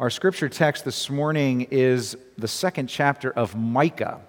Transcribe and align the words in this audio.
Our 0.00 0.10
scripture 0.10 0.48
text 0.48 0.84
this 0.84 1.08
morning 1.08 1.68
is 1.70 2.16
the 2.36 2.48
second 2.48 2.88
chapter 2.88 3.30
of 3.30 3.54
Micah. 3.54 4.22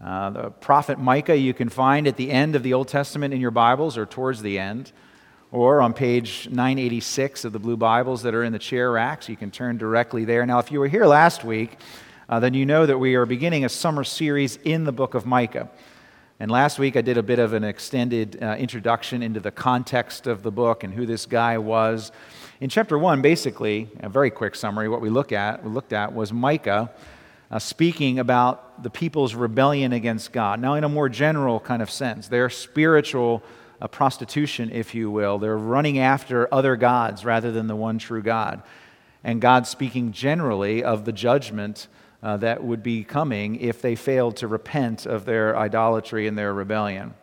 Uh, 0.00 0.30
the 0.30 0.50
prophet 0.50 1.00
Micah 1.00 1.36
you 1.36 1.52
can 1.52 1.68
find 1.68 2.06
at 2.06 2.16
the 2.16 2.30
end 2.30 2.54
of 2.54 2.62
the 2.62 2.74
Old 2.74 2.86
Testament 2.86 3.34
in 3.34 3.40
your 3.40 3.50
Bibles 3.50 3.98
or 3.98 4.06
towards 4.06 4.40
the 4.40 4.56
end, 4.60 4.92
or 5.50 5.80
on 5.80 5.94
page 5.94 6.48
986 6.48 7.44
of 7.44 7.52
the 7.52 7.58
blue 7.58 7.76
Bibles 7.76 8.22
that 8.22 8.36
are 8.36 8.44
in 8.44 8.52
the 8.52 8.58
chair 8.60 8.92
racks. 8.92 9.28
You 9.28 9.36
can 9.36 9.50
turn 9.50 9.78
directly 9.78 10.24
there. 10.24 10.46
Now, 10.46 10.60
if 10.60 10.70
you 10.70 10.78
were 10.78 10.86
here 10.86 11.06
last 11.06 11.42
week, 11.42 11.80
uh, 12.28 12.38
then 12.38 12.54
you 12.54 12.64
know 12.64 12.86
that 12.86 12.98
we 12.98 13.16
are 13.16 13.26
beginning 13.26 13.64
a 13.64 13.68
summer 13.68 14.04
series 14.04 14.58
in 14.58 14.84
the 14.84 14.92
book 14.92 15.14
of 15.14 15.26
Micah. 15.26 15.68
And 16.38 16.52
last 16.52 16.78
week 16.78 16.96
I 16.96 17.00
did 17.00 17.18
a 17.18 17.22
bit 17.24 17.40
of 17.40 17.52
an 17.52 17.64
extended 17.64 18.40
uh, 18.40 18.54
introduction 18.56 19.24
into 19.24 19.40
the 19.40 19.50
context 19.50 20.28
of 20.28 20.44
the 20.44 20.52
book 20.52 20.84
and 20.84 20.94
who 20.94 21.04
this 21.04 21.26
guy 21.26 21.58
was. 21.58 22.12
In 22.60 22.68
chapter 22.68 22.98
1, 22.98 23.22
basically, 23.22 23.88
a 24.00 24.10
very 24.10 24.30
quick 24.30 24.54
summary, 24.54 24.86
what 24.86 25.00
we, 25.00 25.08
look 25.08 25.32
at, 25.32 25.64
we 25.64 25.70
looked 25.70 25.94
at 25.94 26.14
was 26.14 26.30
Micah 26.30 26.90
uh, 27.50 27.58
speaking 27.58 28.18
about 28.18 28.82
the 28.82 28.90
people's 28.90 29.34
rebellion 29.34 29.94
against 29.94 30.30
God. 30.30 30.60
Now, 30.60 30.74
in 30.74 30.84
a 30.84 30.88
more 30.90 31.08
general 31.08 31.58
kind 31.58 31.80
of 31.80 31.90
sense, 31.90 32.28
their 32.28 32.50
spiritual 32.50 33.42
uh, 33.80 33.88
prostitution, 33.88 34.70
if 34.72 34.94
you 34.94 35.10
will. 35.10 35.38
They're 35.38 35.56
running 35.56 36.00
after 36.00 36.52
other 36.52 36.76
gods 36.76 37.24
rather 37.24 37.50
than 37.50 37.66
the 37.66 37.76
one 37.76 37.98
true 37.98 38.20
God. 38.20 38.62
And 39.24 39.40
God 39.40 39.66
speaking 39.66 40.12
generally 40.12 40.84
of 40.84 41.06
the 41.06 41.12
judgment 41.12 41.88
uh, 42.22 42.36
that 42.36 42.62
would 42.62 42.82
be 42.82 43.04
coming 43.04 43.56
if 43.56 43.80
they 43.80 43.94
failed 43.94 44.36
to 44.36 44.46
repent 44.46 45.06
of 45.06 45.24
their 45.24 45.56
idolatry 45.56 46.26
and 46.26 46.36
their 46.36 46.52
rebellion. 46.52 47.14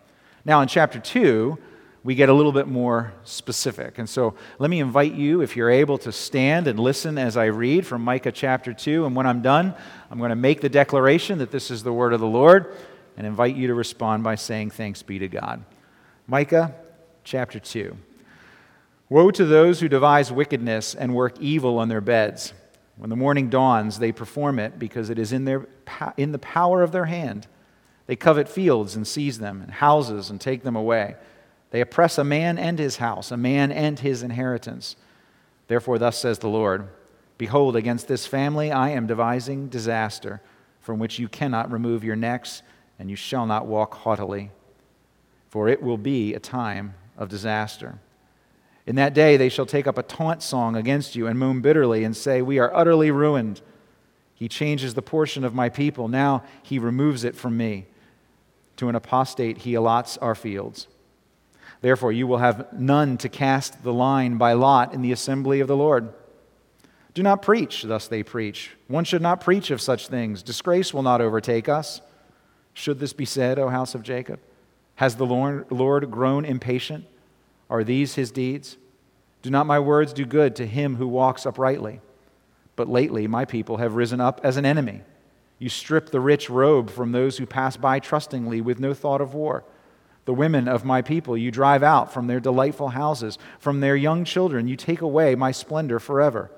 Now, 0.45 0.61
in 0.61 0.67
chapter 0.67 0.99
2, 0.99 1.59
we 2.07 2.16
get 2.16 2.29
a 2.29 2.34
little 2.34 2.53
bit 2.53 2.70
more 2.70 3.11
specific. 3.25 3.97
And 3.97 4.09
so 4.09 4.34
let 4.59 4.70
me 4.70 4.79
invite 4.79 5.13
you, 5.13 5.41
if 5.41 5.57
you're 5.57 5.70
able, 5.70 5.97
to 5.97 6.13
stand 6.13 6.66
and 6.66 6.80
listen 6.80 7.17
as 7.17 7.35
I 7.35 7.47
read 7.47 7.85
from 7.85 8.02
Micah 8.02 8.31
chapter 8.31 8.71
2. 8.73 9.05
And 9.05 9.13
when 9.13 9.25
I'm 9.25 9.41
done, 9.41 9.75
I'm 10.09 10.17
going 10.17 10.30
to 10.30 10.38
make 10.38 10.61
the 10.61 10.69
declaration 10.69 11.39
that 11.39 11.52
this 11.52 11.69
is 11.69 11.83
the 11.83 11.91
word 11.91 12.13
of 12.13 12.22
the 12.22 12.25
Lord 12.25 12.78
and 13.17 13.28
invite 13.28 13.58
you 13.58 13.67
to 13.67 13.73
respond 13.73 14.23
by 14.23 14.35
saying, 14.35 14.69
Thanks 14.69 15.03
be 15.03 15.19
to 15.19 15.28
God. 15.28 15.66
Micah 16.28 16.73
chapter 17.25 17.59
2. 17.59 17.97
Woe 19.09 19.30
to 19.30 19.44
those 19.44 19.81
who 19.81 19.89
devise 19.89 20.31
wickedness 20.31 20.95
and 20.95 21.13
work 21.13 21.38
evil 21.41 21.78
on 21.78 21.89
their 21.89 22.00
beds. 22.00 22.53
When 22.95 23.09
the 23.09 23.17
morning 23.17 23.50
dawns, 23.50 24.00
they 24.00 24.13
perform 24.13 24.59
it 24.59 24.80
because 24.80 25.09
it 25.09 25.19
is 25.19 25.33
in, 25.33 25.44
their, 25.44 25.67
in 26.16 26.31
the 26.31 26.39
power 26.39 26.83
of 26.83 26.94
their 26.94 27.08
hand. 27.08 27.47
They 28.05 28.16
covet 28.16 28.47
fields 28.47 28.95
and 28.95 29.05
seize 29.05 29.39
them, 29.39 29.61
and 29.61 29.72
houses 29.72 30.30
and 30.30 30.39
take 30.39 30.63
them 30.63 30.78
away. 30.78 31.17
They 31.71 31.81
oppress 31.81 32.17
a 32.17 32.23
man 32.23 32.57
and 32.57 32.79
his 32.79 32.97
house, 32.97 33.31
a 33.31 33.37
man 33.37 33.71
and 33.71 33.99
his 33.99 34.23
inheritance. 34.23 34.95
Therefore, 35.67 35.97
thus 35.97 36.17
says 36.17 36.39
the 36.39 36.49
Lord 36.49 36.87
Behold, 37.37 37.75
against 37.75 38.07
this 38.07 38.25
family 38.25 38.71
I 38.71 38.89
am 38.89 39.05
devising 39.05 39.67
disaster, 39.67 40.41
from 40.79 40.97
which 40.99 41.19
you 41.19 41.27
cannot 41.27 41.71
remove 41.71 42.03
your 42.03 42.15
necks, 42.15 42.63
and 42.97 43.09
you 43.09 43.15
shall 43.15 43.45
not 43.45 43.67
walk 43.67 43.95
haughtily. 43.95 44.51
For 45.49 45.67
it 45.67 45.81
will 45.81 45.97
be 45.97 46.33
a 46.33 46.39
time 46.39 46.95
of 47.17 47.29
disaster. 47.29 47.99
In 48.85 48.95
that 48.95 49.13
day 49.13 49.38
they 49.38 49.49
shall 49.49 49.65
take 49.65 49.85
up 49.85 49.97
a 49.97 50.03
taunt 50.03 50.41
song 50.41 50.75
against 50.75 51.15
you 51.15 51.27
and 51.27 51.38
moan 51.38 51.61
bitterly 51.61 52.03
and 52.03 52.15
say, 52.15 52.41
We 52.41 52.57
are 52.57 52.73
utterly 52.73 53.11
ruined. 53.11 53.61
He 54.33 54.47
changes 54.47 54.93
the 54.93 55.01
portion 55.01 55.43
of 55.43 55.53
my 55.53 55.67
people. 55.67 56.07
Now 56.07 56.43
he 56.63 56.79
removes 56.79 57.23
it 57.23 57.35
from 57.35 57.57
me. 57.57 57.88
To 58.77 58.88
an 58.88 58.95
apostate 58.95 59.59
he 59.59 59.73
allots 59.73 60.17
our 60.21 60.35
fields. 60.35 60.88
Therefore, 61.81 62.11
you 62.11 62.28
will 62.28 62.39
have 62.39 62.73
none 62.73 63.17
to 63.17 63.30
cast 63.30 63.83
the 63.83 63.94
line 63.94 64.38
by 64.38 64.53
lot 64.53 64.94
in 64.94 65.02
the 65.02 65.11
assembly 65.11 65.59
of 65.59 65.67
the 65.67 65.78
Lord. 65.78 66.11
Do 67.14 67.23
not 67.23 67.42
preach, 67.42 67.84
thus 67.84 68.08
they 68.08 68.23
preach. 68.23 68.72
One 68.88 69.03
should 69.03 69.22
not 69.22 69.42
preach 69.42 69.72
of 69.72 69.81
such 69.81 70.08
things. 70.08 70.44
Disgrace 70.44 70.94
will 70.94 71.03
not 71.03 71.22
overtake 71.22 71.67
us. 71.67 72.02
Should 72.73 73.00
this 73.00 73.14
be 73.14 73.25
said, 73.25 73.58
O 73.58 73.69
house 73.69 73.95
of 73.95 74.03
Jacob? 74.03 74.39
Has 74.96 75.16
the 75.16 75.25
Lord 75.25 76.12
grown 76.12 76.46
impatient? 76.46 77.06
Are 77.69 77.84
these 77.84 78.16
his 78.16 78.31
deeds? 78.31 78.78
Do 79.41 79.50
not 79.50 79.68
my 79.68 79.80
words 79.80 80.13
do 80.13 80.25
good 80.25 80.56
to 80.57 80.66
him 80.66 80.96
who 80.96 81.07
walks 81.07 81.46
uprightly? 81.46 82.01
But 82.75 82.88
lately 82.88 83.28
my 83.28 83.46
people 83.46 83.78
have 83.78 83.96
risen 83.96 84.22
up 84.22 84.41
as 84.44 84.57
an 84.57 84.66
enemy. 84.66 85.01
You 85.59 85.69
strip 85.69 86.09
the 86.09 86.19
rich 86.19 86.50
robe 86.50 86.90
from 86.91 87.12
those 87.12 87.38
who 87.38 87.46
pass 87.47 87.78
by 87.78 88.00
trustingly 88.00 88.62
with 88.62 88.80
no 88.80 88.94
thought 88.94 89.22
of 89.22 89.34
war. 89.34 89.63
The 90.27 90.33
women 90.33 90.67
of 90.67 90.83
my 90.83 91.01
people 91.01 91.38
you 91.38 91.51
drive 91.51 91.83
out 91.83 92.13
from 92.13 92.27
their 92.27 92.41
delightful 92.41 92.89
houses. 92.89 93.38
From 93.59 93.79
their 93.79 93.95
young 93.95 94.25
children 94.25 94.67
you 94.67 94.75
take 94.75 94.99
away 94.99 95.35
my 95.35 95.53
splendor 95.53 95.99
forever. 95.99 96.51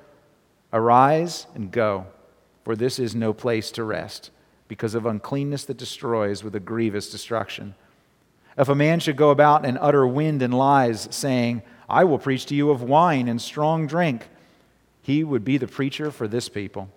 Arise 0.74 1.46
and 1.54 1.72
go, 1.72 2.08
for 2.66 2.76
this 2.76 2.98
is 2.98 3.14
no 3.14 3.32
place 3.32 3.70
to 3.74 3.84
rest, 3.84 4.32
because 4.68 4.96
of 4.96 5.06
uncleanness 5.06 5.66
that 5.66 5.78
destroys 5.78 6.44
with 6.44 6.56
a 6.56 6.60
grievous 6.60 7.12
destruction. 7.12 7.76
If 8.58 8.70
a 8.70 8.76
man 8.76 9.00
should 9.02 9.18
go 9.18 9.30
about 9.30 9.68
and 9.68 9.78
utter 9.80 10.08
wind 10.08 10.42
and 10.42 10.52
lies, 10.52 11.08
saying, 11.12 11.62
I 11.88 12.06
will 12.06 12.18
preach 12.18 12.48
to 12.48 12.56
you 12.56 12.72
of 12.72 12.82
wine 12.82 13.28
and 13.28 13.40
strong 13.40 13.86
drink, 13.86 14.30
he 15.04 15.24
would 15.24 15.46
be 15.46 15.60
the 15.60 15.68
preacher 15.68 16.10
for 16.10 16.28
this 16.28 16.50
people. 16.50 16.90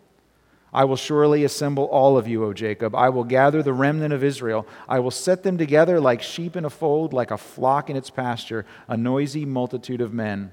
I 0.72 0.84
will 0.84 0.96
surely 0.96 1.44
assemble 1.44 1.84
all 1.84 2.16
of 2.16 2.26
you, 2.26 2.44
O 2.44 2.54
Jacob. 2.54 2.94
I 2.94 3.10
will 3.10 3.24
gather 3.24 3.62
the 3.62 3.74
remnant 3.74 4.14
of 4.14 4.24
Israel. 4.24 4.66
I 4.88 5.00
will 5.00 5.10
set 5.10 5.42
them 5.42 5.58
together 5.58 6.00
like 6.00 6.22
sheep 6.22 6.56
in 6.56 6.64
a 6.64 6.70
fold, 6.70 7.12
like 7.12 7.30
a 7.30 7.36
flock 7.36 7.90
in 7.90 7.96
its 7.96 8.08
pasture, 8.08 8.64
a 8.88 8.96
noisy 8.96 9.44
multitude 9.44 10.00
of 10.00 10.14
men. 10.14 10.50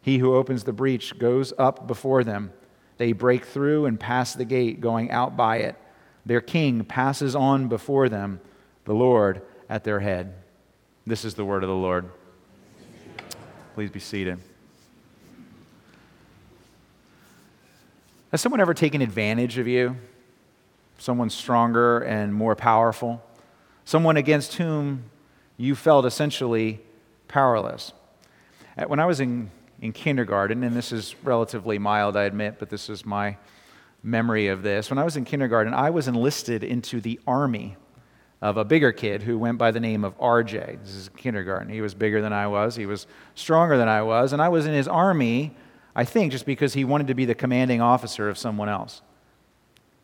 He 0.00 0.18
who 0.18 0.36
opens 0.36 0.62
the 0.62 0.72
breach 0.72 1.18
goes 1.18 1.52
up 1.58 1.88
before 1.88 2.22
them. 2.22 2.52
They 2.98 3.12
break 3.12 3.44
through 3.44 3.86
and 3.86 3.98
pass 3.98 4.34
the 4.34 4.44
gate, 4.44 4.80
going 4.80 5.10
out 5.10 5.36
by 5.36 5.58
it. 5.58 5.76
Their 6.24 6.40
king 6.40 6.84
passes 6.84 7.34
on 7.34 7.68
before 7.68 8.08
them, 8.08 8.40
the 8.84 8.94
Lord 8.94 9.42
at 9.68 9.82
their 9.82 10.00
head. 10.00 10.34
This 11.06 11.24
is 11.24 11.34
the 11.34 11.44
word 11.44 11.64
of 11.64 11.68
the 11.68 11.74
Lord. 11.74 12.08
Please 13.74 13.90
be 13.90 14.00
seated. 14.00 14.38
Has 18.30 18.42
someone 18.42 18.60
ever 18.60 18.74
taken 18.74 19.00
advantage 19.00 19.56
of 19.56 19.66
you? 19.66 19.96
Someone 20.98 21.30
stronger 21.30 22.00
and 22.00 22.34
more 22.34 22.54
powerful? 22.54 23.22
Someone 23.86 24.18
against 24.18 24.56
whom 24.56 25.04
you 25.56 25.74
felt 25.74 26.04
essentially 26.04 26.80
powerless? 27.26 27.94
When 28.86 29.00
I 29.00 29.06
was 29.06 29.20
in, 29.20 29.50
in 29.80 29.92
kindergarten, 29.92 30.62
and 30.62 30.76
this 30.76 30.92
is 30.92 31.14
relatively 31.24 31.78
mild, 31.78 32.18
I 32.18 32.24
admit, 32.24 32.56
but 32.58 32.68
this 32.68 32.90
is 32.90 33.06
my 33.06 33.38
memory 34.02 34.48
of 34.48 34.62
this. 34.62 34.90
When 34.90 34.98
I 34.98 35.04
was 35.04 35.16
in 35.16 35.24
kindergarten, 35.24 35.72
I 35.72 35.88
was 35.88 36.06
enlisted 36.06 36.62
into 36.62 37.00
the 37.00 37.18
army 37.26 37.76
of 38.42 38.58
a 38.58 38.64
bigger 38.64 38.92
kid 38.92 39.22
who 39.22 39.38
went 39.38 39.56
by 39.56 39.70
the 39.70 39.80
name 39.80 40.04
of 40.04 40.18
RJ. 40.18 40.82
This 40.82 40.94
is 40.94 41.08
kindergarten. 41.16 41.70
He 41.70 41.80
was 41.80 41.94
bigger 41.94 42.20
than 42.20 42.34
I 42.34 42.46
was, 42.46 42.76
he 42.76 42.84
was 42.84 43.06
stronger 43.34 43.78
than 43.78 43.88
I 43.88 44.02
was, 44.02 44.34
and 44.34 44.42
I 44.42 44.50
was 44.50 44.66
in 44.66 44.74
his 44.74 44.86
army 44.86 45.56
I 45.98 46.04
think 46.04 46.30
just 46.30 46.46
because 46.46 46.74
he 46.74 46.84
wanted 46.84 47.08
to 47.08 47.14
be 47.14 47.24
the 47.24 47.34
commanding 47.34 47.80
officer 47.80 48.28
of 48.28 48.38
someone 48.38 48.68
else. 48.68 49.02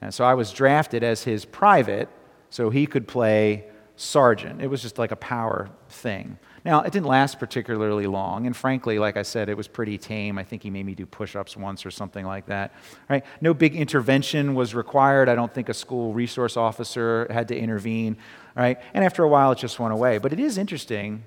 And 0.00 0.12
so 0.12 0.25
I 0.25 0.34
was 0.34 0.50
drafted 0.53 1.05
as 1.05 1.22
his 1.22 1.44
private 1.44 2.09
so 2.50 2.69
he 2.69 2.84
could 2.84 3.06
play 3.06 3.66
sergeant. 3.94 4.60
It 4.60 4.66
was 4.66 4.83
just 4.83 4.99
like 4.99 5.12
a 5.12 5.16
power 5.16 5.71
thing. 5.88 6.37
Now, 6.65 6.81
it 6.81 6.93
didn't 6.93 7.06
last 7.06 7.38
particularly 7.38 8.09
long, 8.09 8.47
and 8.47 8.56
frankly, 8.56 8.99
like 8.99 9.16
I 9.16 9.22
said, 9.22 9.49
it 9.49 9.56
was 9.56 9.69
pretty 9.69 9.97
tame. 9.97 10.37
I 10.37 10.43
think 10.43 10.65
he 10.65 10.71
made 10.71 10.84
me 10.84 10.97
do 10.97 11.06
push 11.06 11.37
ups 11.37 11.56
once 11.56 11.87
or 11.87 11.93
something 11.93 12.27
like 12.27 12.47
that. 12.47 12.72
Right? 13.09 13.25
No 13.41 13.54
big 13.54 13.77
intervention 13.77 14.56
was 14.56 14.75
required. 14.75 15.28
I 15.28 15.37
don't 15.37 15.54
think 15.54 15.69
a 15.69 15.75
school 15.75 16.12
resource 16.12 16.56
officer 16.56 17.28
had 17.31 17.47
to 17.49 17.56
intervene. 17.56 18.16
Right? 18.56 18.81
And 18.94 19.04
after 19.04 19.22
a 19.22 19.28
while, 19.28 19.53
it 19.53 19.59
just 19.59 19.78
went 19.78 19.93
away. 19.93 20.19
But 20.19 20.33
it 20.33 20.41
is 20.41 20.59
interesting 20.59 21.22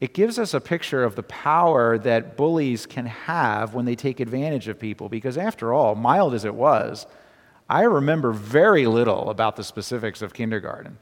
it 0.00 0.14
gives 0.14 0.38
us 0.38 0.54
a 0.54 0.60
picture 0.60 1.04
of 1.04 1.14
the 1.14 1.22
power 1.22 1.98
that 1.98 2.36
bullies 2.36 2.86
can 2.86 3.06
have 3.06 3.74
when 3.74 3.84
they 3.84 3.94
take 3.94 4.18
advantage 4.18 4.66
of 4.66 4.78
people. 4.78 5.08
Because, 5.08 5.36
after 5.36 5.74
all, 5.74 5.94
mild 5.94 6.32
as 6.34 6.44
it 6.44 6.54
was, 6.54 7.06
I 7.68 7.82
remember 7.82 8.32
very 8.32 8.86
little 8.86 9.28
about 9.28 9.56
the 9.56 9.64
specifics 9.64 10.22
of 10.22 10.32
kindergarten. 10.32 10.98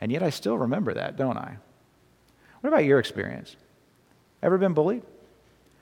And 0.00 0.12
yet 0.12 0.22
I 0.22 0.30
still 0.30 0.58
remember 0.58 0.94
that, 0.94 1.16
don't 1.16 1.36
I? 1.36 1.56
What 2.60 2.68
about 2.68 2.84
your 2.84 2.98
experience? 2.98 3.56
Ever 4.42 4.58
been 4.58 4.74
bullied? 4.74 5.02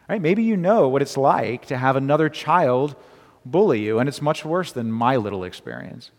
Right? 0.09 0.21
Maybe 0.21 0.43
you 0.43 0.57
know 0.57 0.89
what 0.89 1.03
it's 1.03 1.17
like 1.17 1.67
to 1.67 1.77
have 1.77 1.97
another 1.97 2.29
child 2.29 2.97
bully 3.45 3.81
you, 3.81 3.99
and 3.99 4.09
it's 4.09 4.23
much 4.23 4.45
worse 4.45 4.73
than 4.73 4.91
my 4.91 5.17
little 5.17 5.45
experience. 5.45 6.11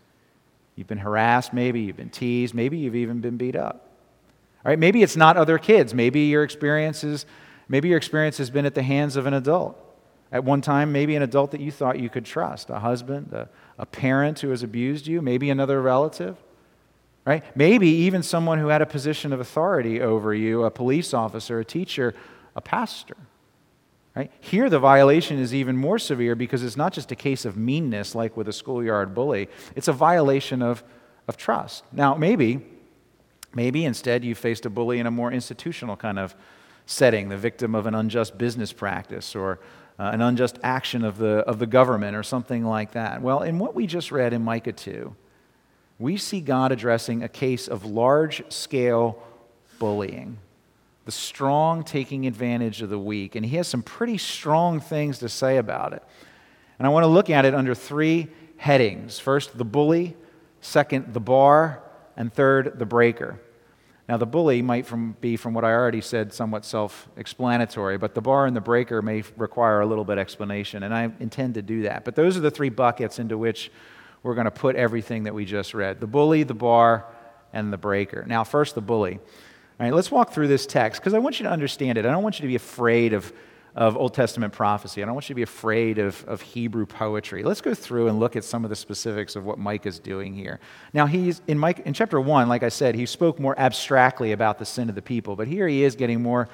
You've 0.76 0.86
been 0.86 0.98
harassed, 0.98 1.52
maybe, 1.52 1.80
you've 1.80 1.96
been 1.96 2.10
teased, 2.10 2.54
maybe 2.54 2.78
you've 2.78 2.96
even 2.96 3.20
been 3.20 3.36
beat 3.36 3.56
up. 3.56 3.83
Right? 4.64 4.78
Maybe 4.78 5.02
it's 5.02 5.16
not 5.16 5.36
other 5.36 5.58
kids. 5.58 5.94
Maybe 5.94 6.20
your 6.20 6.42
experience 6.42 7.04
is, 7.04 7.26
maybe 7.68 7.88
your 7.88 7.98
experience 7.98 8.38
has 8.38 8.50
been 8.50 8.64
at 8.64 8.74
the 8.74 8.82
hands 8.82 9.16
of 9.16 9.26
an 9.26 9.34
adult. 9.34 9.78
At 10.32 10.42
one 10.42 10.62
time, 10.62 10.90
maybe 10.90 11.14
an 11.14 11.22
adult 11.22 11.50
that 11.52 11.60
you 11.60 11.70
thought 11.70 12.00
you 12.00 12.08
could 12.08 12.24
trust, 12.24 12.70
a 12.70 12.80
husband, 12.80 13.32
a, 13.32 13.48
a 13.78 13.86
parent 13.86 14.40
who 14.40 14.50
has 14.50 14.62
abused 14.62 15.06
you, 15.06 15.20
maybe 15.20 15.50
another 15.50 15.80
relative. 15.80 16.36
Right? 17.24 17.44
Maybe 17.56 17.88
even 17.88 18.22
someone 18.22 18.58
who 18.58 18.68
had 18.68 18.82
a 18.82 18.86
position 18.86 19.32
of 19.32 19.40
authority 19.40 20.00
over 20.00 20.34
you, 20.34 20.64
a 20.64 20.70
police 20.70 21.14
officer, 21.14 21.60
a 21.60 21.64
teacher, 21.64 22.14
a 22.56 22.60
pastor. 22.60 23.16
Right? 24.16 24.30
Here, 24.40 24.70
the 24.70 24.78
violation 24.78 25.38
is 25.38 25.54
even 25.54 25.76
more 25.76 25.98
severe 25.98 26.34
because 26.34 26.62
it's 26.62 26.76
not 26.76 26.92
just 26.92 27.12
a 27.12 27.16
case 27.16 27.44
of 27.44 27.56
meanness 27.56 28.14
like 28.14 28.36
with 28.36 28.48
a 28.48 28.52
schoolyard 28.52 29.14
bully, 29.14 29.48
it's 29.74 29.88
a 29.88 29.92
violation 29.92 30.62
of, 30.62 30.84
of 31.28 31.36
trust. 31.36 31.84
Now, 31.92 32.14
maybe, 32.14 32.64
maybe 33.54 33.84
instead 33.84 34.24
you 34.24 34.34
faced 34.34 34.66
a 34.66 34.70
bully 34.70 34.98
in 34.98 35.06
a 35.06 35.10
more 35.10 35.32
institutional 35.32 35.96
kind 35.96 36.18
of 36.18 36.34
setting, 36.86 37.28
the 37.28 37.36
victim 37.36 37.74
of 37.74 37.86
an 37.86 37.94
unjust 37.94 38.36
business 38.36 38.72
practice 38.72 39.34
or 39.34 39.58
uh, 39.98 40.10
an 40.12 40.20
unjust 40.20 40.58
action 40.62 41.04
of 41.04 41.18
the, 41.18 41.38
of 41.38 41.58
the 41.58 41.66
government 41.66 42.16
or 42.16 42.22
something 42.22 42.64
like 42.64 42.92
that. 42.92 43.22
Well, 43.22 43.42
in 43.42 43.58
what 43.58 43.74
we 43.74 43.86
just 43.86 44.10
read 44.10 44.32
in 44.32 44.42
Micah 44.42 44.72
2, 44.72 45.14
we 45.98 46.16
see 46.16 46.40
God 46.40 46.72
addressing 46.72 47.22
a 47.22 47.28
case 47.28 47.68
of 47.68 47.84
large 47.84 48.42
scale 48.52 49.22
bullying, 49.78 50.38
the 51.04 51.12
strong 51.12 51.84
taking 51.84 52.26
advantage 52.26 52.82
of 52.82 52.90
the 52.90 52.98
weak. 52.98 53.36
And 53.36 53.46
he 53.46 53.56
has 53.56 53.68
some 53.68 53.82
pretty 53.82 54.18
strong 54.18 54.80
things 54.80 55.18
to 55.20 55.28
say 55.28 55.58
about 55.58 55.92
it. 55.92 56.02
And 56.78 56.86
I 56.86 56.90
want 56.90 57.04
to 57.04 57.08
look 57.08 57.30
at 57.30 57.44
it 57.44 57.54
under 57.54 57.74
three 57.74 58.28
headings 58.56 59.18
first, 59.18 59.56
the 59.56 59.64
bully, 59.64 60.16
second, 60.60 61.12
the 61.14 61.20
bar, 61.20 61.82
and 62.16 62.32
third, 62.32 62.78
the 62.78 62.86
breaker. 62.86 63.40
Now, 64.08 64.18
the 64.18 64.26
bully 64.26 64.60
might 64.60 64.84
from, 64.84 65.16
be, 65.20 65.36
from 65.36 65.54
what 65.54 65.64
I 65.64 65.72
already 65.72 66.02
said, 66.02 66.32
somewhat 66.32 66.64
self 66.64 67.08
explanatory, 67.16 67.96
but 67.96 68.14
the 68.14 68.20
bar 68.20 68.46
and 68.46 68.54
the 68.54 68.60
breaker 68.60 69.00
may 69.00 69.22
require 69.36 69.80
a 69.80 69.86
little 69.86 70.04
bit 70.04 70.18
explanation, 70.18 70.82
and 70.82 70.94
I 70.94 71.10
intend 71.20 71.54
to 71.54 71.62
do 71.62 71.82
that. 71.82 72.04
But 72.04 72.14
those 72.14 72.36
are 72.36 72.40
the 72.40 72.50
three 72.50 72.68
buckets 72.68 73.18
into 73.18 73.38
which 73.38 73.72
we're 74.22 74.34
going 74.34 74.46
to 74.46 74.50
put 74.50 74.76
everything 74.76 75.24
that 75.24 75.34
we 75.34 75.44
just 75.44 75.72
read 75.72 76.00
the 76.00 76.06
bully, 76.06 76.42
the 76.42 76.54
bar, 76.54 77.06
and 77.52 77.72
the 77.72 77.78
breaker. 77.78 78.24
Now, 78.26 78.44
first, 78.44 78.74
the 78.74 78.82
bully. 78.82 79.14
All 79.14 79.20
right, 79.86 79.92
let's 79.92 80.10
walk 80.10 80.32
through 80.32 80.48
this 80.48 80.66
text 80.66 81.00
because 81.00 81.14
I 81.14 81.18
want 81.18 81.40
you 81.40 81.44
to 81.44 81.50
understand 81.50 81.96
it. 81.96 82.04
I 82.04 82.10
don't 82.10 82.22
want 82.22 82.38
you 82.38 82.42
to 82.42 82.48
be 82.48 82.56
afraid 82.56 83.12
of 83.12 83.32
of 83.76 83.96
Old 83.96 84.14
Testament 84.14 84.52
prophecy. 84.52 85.02
I 85.02 85.06
don't 85.06 85.14
want 85.14 85.28
you 85.28 85.34
to 85.34 85.36
be 85.36 85.42
afraid 85.42 85.98
of, 85.98 86.24
of 86.28 86.40
Hebrew 86.40 86.86
poetry. 86.86 87.42
Let's 87.42 87.60
go 87.60 87.74
through 87.74 88.06
and 88.06 88.20
look 88.20 88.36
at 88.36 88.44
some 88.44 88.62
of 88.62 88.70
the 88.70 88.76
specifics 88.76 89.34
of 89.34 89.44
what 89.44 89.58
Mike 89.58 89.84
is 89.84 89.98
doing 89.98 90.32
here. 90.32 90.60
Now, 90.92 91.06
he's 91.06 91.42
in, 91.48 91.58
Mike, 91.58 91.80
in 91.80 91.92
chapter 91.92 92.20
1, 92.20 92.48
like 92.48 92.62
I 92.62 92.68
said, 92.68 92.94
he 92.94 93.04
spoke 93.04 93.40
more 93.40 93.58
abstractly 93.58 94.30
about 94.30 94.60
the 94.60 94.64
sin 94.64 94.88
of 94.88 94.94
the 94.94 95.02
people, 95.02 95.34
but 95.34 95.48
here 95.48 95.66
he 95.66 95.82
is 95.82 95.96
getting 95.96 96.22
more 96.22 96.48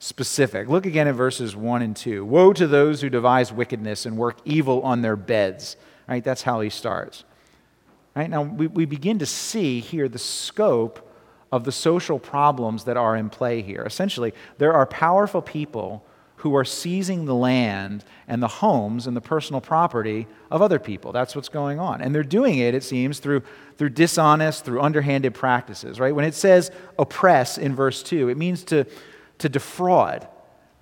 specific. 0.00 0.68
Look 0.68 0.84
again 0.84 1.06
at 1.06 1.14
verses 1.14 1.54
1 1.54 1.82
and 1.82 1.96
2. 1.96 2.24
Woe 2.24 2.52
to 2.52 2.66
those 2.66 3.00
who 3.00 3.08
devise 3.08 3.52
wickedness 3.52 4.04
and 4.04 4.16
work 4.16 4.38
evil 4.44 4.82
on 4.82 5.00
their 5.00 5.16
beds. 5.16 5.76
Right? 6.08 6.24
That's 6.24 6.42
how 6.42 6.60
he 6.60 6.70
starts. 6.70 7.22
Right? 8.16 8.28
Now, 8.28 8.42
we, 8.42 8.66
we 8.66 8.84
begin 8.84 9.20
to 9.20 9.26
see 9.26 9.78
here 9.78 10.08
the 10.08 10.18
scope 10.18 11.08
of 11.52 11.62
the 11.62 11.72
social 11.72 12.18
problems 12.18 12.82
that 12.84 12.96
are 12.96 13.14
in 13.14 13.30
play 13.30 13.62
here. 13.62 13.84
Essentially, 13.84 14.34
there 14.58 14.72
are 14.72 14.86
powerful 14.86 15.40
people 15.40 16.04
who 16.44 16.54
are 16.54 16.64
seizing 16.64 17.24
the 17.24 17.34
land 17.34 18.04
and 18.28 18.42
the 18.42 18.48
homes 18.48 19.06
and 19.06 19.16
the 19.16 19.20
personal 19.22 19.62
property 19.62 20.26
of 20.50 20.60
other 20.60 20.78
people. 20.78 21.10
That's 21.10 21.34
what's 21.34 21.48
going 21.48 21.80
on. 21.80 22.02
And 22.02 22.14
they're 22.14 22.22
doing 22.22 22.58
it, 22.58 22.74
it 22.74 22.84
seems, 22.84 23.18
through, 23.18 23.44
through 23.78 23.88
dishonest, 23.88 24.62
through 24.62 24.82
underhanded 24.82 25.32
practices, 25.32 25.98
right? 25.98 26.14
When 26.14 26.26
it 26.26 26.34
says 26.34 26.70
oppress 26.98 27.56
in 27.56 27.74
verse 27.74 28.02
2, 28.02 28.28
it 28.28 28.36
means 28.36 28.62
to, 28.64 28.84
to 29.38 29.48
defraud. 29.48 30.28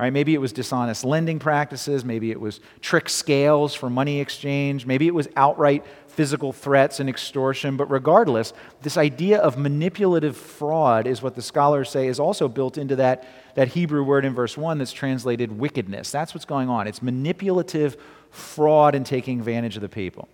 Right? 0.01 0.13
Maybe 0.13 0.35
it 0.35 0.39
was 0.39 0.53
dishonest 0.53 1.05
lending 1.05 1.39
practices. 1.39 2.05
Maybe 2.05 2.33
it 2.33 2.41
was 2.41 2.59
trick 2.81 3.09
scales 3.09 3.73
for 3.73 3.89
money 3.89 4.19
exchange. 4.19 4.85
Maybe 4.85 5.07
it 5.07 5.15
was 5.15 5.29
outright 5.37 5.85
physical 6.09 6.53
threats 6.53 6.99
and 6.99 7.09
extortion. 7.09 7.77
But 7.77 7.89
regardless, 7.89 8.53
this 8.81 8.97
idea 8.97 9.39
of 9.39 9.57
manipulative 9.57 10.37
fraud 10.37 11.07
is 11.07 11.23
what 11.23 11.37
the 11.37 11.43
scholars 11.43 11.89
say 11.89 12.09
is 12.09 12.19
also 12.19 12.49
built 12.49 12.79
into 12.79 12.97
that, 12.97 13.29
that 13.55 13.69
Hebrew 13.69 14.03
word 14.03 14.25
in 14.25 14.35
verse 14.35 14.57
1 14.57 14.79
that's 14.79 14.93
translated 14.93 15.59
wickedness. 15.59 16.11
That's 16.11 16.35
what's 16.35 16.45
going 16.45 16.69
on. 16.69 16.87
It's 16.87 17.03
manipulative 17.03 17.97
fraud 18.31 18.95
and 18.95 19.05
taking 19.05 19.39
advantage 19.39 19.77
of 19.77 19.83
the 19.83 19.89
people. 19.89 20.29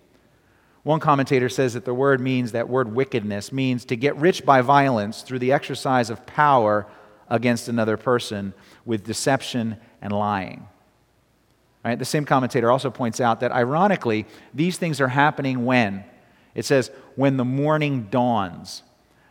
One 0.83 0.99
commentator 0.99 1.49
says 1.49 1.73
that 1.73 1.85
the 1.85 1.93
word 1.93 2.21
means 2.21 2.53
that 2.53 2.69
word 2.69 2.95
wickedness 2.95 3.51
means 3.51 3.83
to 3.85 3.95
get 3.95 4.15
rich 4.15 4.45
by 4.45 4.61
violence 4.61 5.21
through 5.21 5.39
the 5.39 5.51
exercise 5.51 6.09
of 6.09 6.25
power 6.25 6.87
against 7.29 7.67
another 7.67 7.97
person 7.97 8.53
with 8.85 9.03
deception 9.03 9.77
and 10.01 10.13
lying. 10.13 10.67
Right? 11.83 11.99
The 11.99 12.05
same 12.05 12.25
commentator 12.25 12.71
also 12.71 12.89
points 12.89 13.21
out 13.21 13.41
that 13.41 13.51
ironically, 13.51 14.25
these 14.53 14.77
things 14.77 14.99
are 14.99 15.07
happening 15.07 15.65
when? 15.65 16.03
It 16.55 16.65
says, 16.65 16.91
when 17.15 17.37
the 17.37 17.45
morning 17.45 18.07
dawns. 18.09 18.83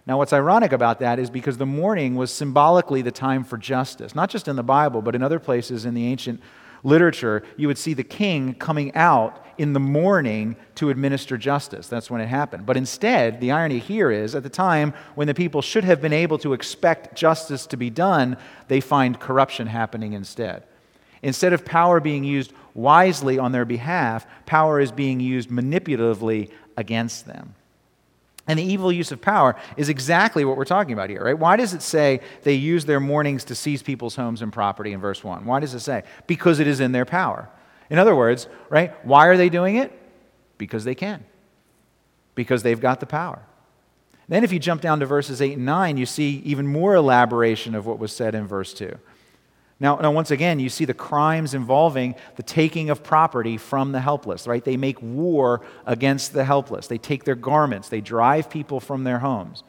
Now, 0.09 0.17
what's 0.17 0.33
ironic 0.33 0.73
about 0.73 1.01
that 1.01 1.19
is 1.19 1.29
because 1.29 1.59
the 1.59 1.67
morning 1.67 2.15
was 2.15 2.33
symbolically 2.33 3.03
the 3.03 3.11
time 3.11 3.45
for 3.45 3.59
justice, 3.59 4.15
not 4.15 4.31
just 4.31 4.49
in 4.49 4.57
the 4.57 4.63
Bible, 4.63 5.03
but 5.03 5.15
in 5.15 5.23
other 5.23 5.39
places 5.39 5.85
in 5.85 5.93
the 5.93 6.07
ancient 6.07 6.41
literature, 6.83 7.43
you 7.59 7.67
would 7.67 7.77
see 7.77 7.93
the 7.93 8.03
king 8.03 8.55
coming 8.55 8.95
out 8.95 9.45
in 9.59 9.75
the 9.75 9.81
morning 9.81 10.57
to 10.77 10.89
administer 10.89 11.37
justice. 11.37 11.89
That's 11.89 12.11
when 12.11 12.23
it 12.23 12.29
happened. 12.29 12.65
But 12.65 12.79
instead, 12.79 13.39
the 13.39 13.51
irony 13.51 13.81
here 13.81 14.11
is 14.11 14.35
at 14.35 14.43
the 14.43 14.49
time 14.49 14.95
when 15.15 15.27
the 15.27 15.35
people 15.35 15.61
should 15.61 15.85
have 15.85 16.01
been 16.01 16.15
able 16.15 16.39
to 16.39 16.55
expect 16.55 17.15
justice 17.15 17.67
to 17.67 17.77
be 17.77 17.91
done, 17.91 18.39
they 18.69 18.81
find 18.81 19.21
corruption 19.21 19.67
happening 19.67 20.15
instead. 20.15 20.63
Instead 21.21 21.53
of 21.53 21.67
power 21.67 22.01
being 22.01 22.25
used 22.25 22.55
wisely 22.73 23.39
on 23.39 23.53
their 23.53 23.67
behalf, 23.67 24.27
power 24.47 24.81
is 24.81 24.91
being 24.91 25.21
used 25.21 25.51
manipulatively 25.51 26.51
against 26.79 27.27
them. 27.27 27.55
And 28.49 28.59
the 28.59 28.65
evil 28.65 28.91
use 28.91 29.13
of 29.13 29.21
power 29.21 29.55
is 29.77 29.91
exactly 29.91 30.45
what 30.45 30.57
we're 30.57 30.65
talking 30.65 30.95
about 30.95 31.11
here, 31.11 31.23
right? 31.23 31.39
Why 31.39 31.57
does 31.57 31.75
it 31.75 31.83
say 31.83 32.21
they 32.43 32.55
use 32.55 32.87
their 32.87 32.99
mornings 32.99 33.45
to 33.45 33.55
seize 33.55 33.83
people's 33.83 34.17
homes 34.17 34.41
and 34.41 34.51
property 34.51 34.93
in 34.93 35.01
verse 35.01 35.23
1? 35.23 35.45
Why 35.45 35.61
does 35.61 35.75
it 35.75 35.81
say? 35.81 36.03
Because 36.27 36.59
it 36.59 36.67
is 36.67 36.81
in 36.81 36.93
their 36.93 37.05
power. 37.05 37.51
In 37.91 37.99
other 37.99 38.17
words, 38.17 38.49
right, 38.71 38.93
why 39.05 39.27
are 39.27 39.37
they 39.37 39.51
doing 39.51 39.77
it? 39.77 39.93
Because 40.57 40.85
they 40.85 40.95
can. 40.95 41.25
Because 42.35 42.63
they've 42.63 42.81
got 42.81 43.01
the 43.01 43.07
power. 43.07 43.43
Then, 44.29 44.45
if 44.45 44.53
you 44.53 44.59
jump 44.59 44.83
down 44.83 45.01
to 45.01 45.07
verses 45.07 45.41
8 45.41 45.57
and 45.57 45.65
9, 45.65 45.97
you 45.97 46.05
see 46.05 46.43
even 46.45 46.67
more 46.67 46.95
elaboration 46.95 47.75
of 47.75 47.87
what 47.87 47.99
was 47.99 48.15
said 48.15 48.35
in 48.35 48.47
verse 48.47 48.75
2. 48.75 48.99
Now, 49.81 49.97
now, 49.97 50.11
once 50.11 50.33
again, 50.33 50.59
you 50.59 50.71
see 50.71 50.87
the 50.87 50.95
crimes 50.95 51.55
involving 51.55 52.17
the 52.35 52.43
taking 52.43 52.91
of 52.91 53.05
property 53.05 53.57
from 53.57 53.93
the 53.93 54.01
helpless, 54.01 54.47
right? 54.49 54.65
They 54.65 54.77
make 54.77 55.01
war 55.01 55.61
against 55.87 56.33
the 56.33 56.45
helpless. 56.45 56.89
They 56.89 56.99
take 56.99 57.23
their 57.23 57.37
garments, 57.37 57.89
they 57.89 58.01
drive 58.01 58.51
people 58.51 58.81
from 58.81 59.05
their 59.05 59.21
homes. 59.21 59.63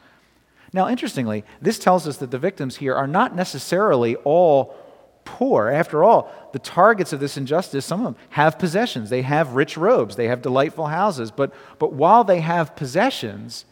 Now, 0.74 0.88
interestingly, 0.88 1.44
this 1.62 1.80
tells 1.80 2.08
us 2.08 2.18
that 2.18 2.32
the 2.32 2.38
victims 2.38 2.78
here 2.78 2.96
are 2.96 3.08
not 3.08 3.36
necessarily 3.36 4.16
all 4.18 4.76
poor. 5.26 5.70
After 5.70 6.04
all, 6.04 6.32
the 6.54 6.60
targets 6.60 7.14
of 7.14 7.20
this 7.20 7.38
injustice, 7.38 7.86
some 7.86 8.06
of 8.06 8.14
them 8.14 8.24
have 8.30 8.60
possessions. 8.60 9.10
They 9.10 9.22
have 9.22 9.54
rich 9.54 9.78
robes, 9.78 10.16
they 10.16 10.28
have 10.28 10.42
delightful 10.42 10.88
houses. 10.88 11.32
But, 11.32 11.54
but 11.78 11.94
while 11.94 12.24
they 12.24 12.40
have 12.42 12.76
possessions, 12.76 13.66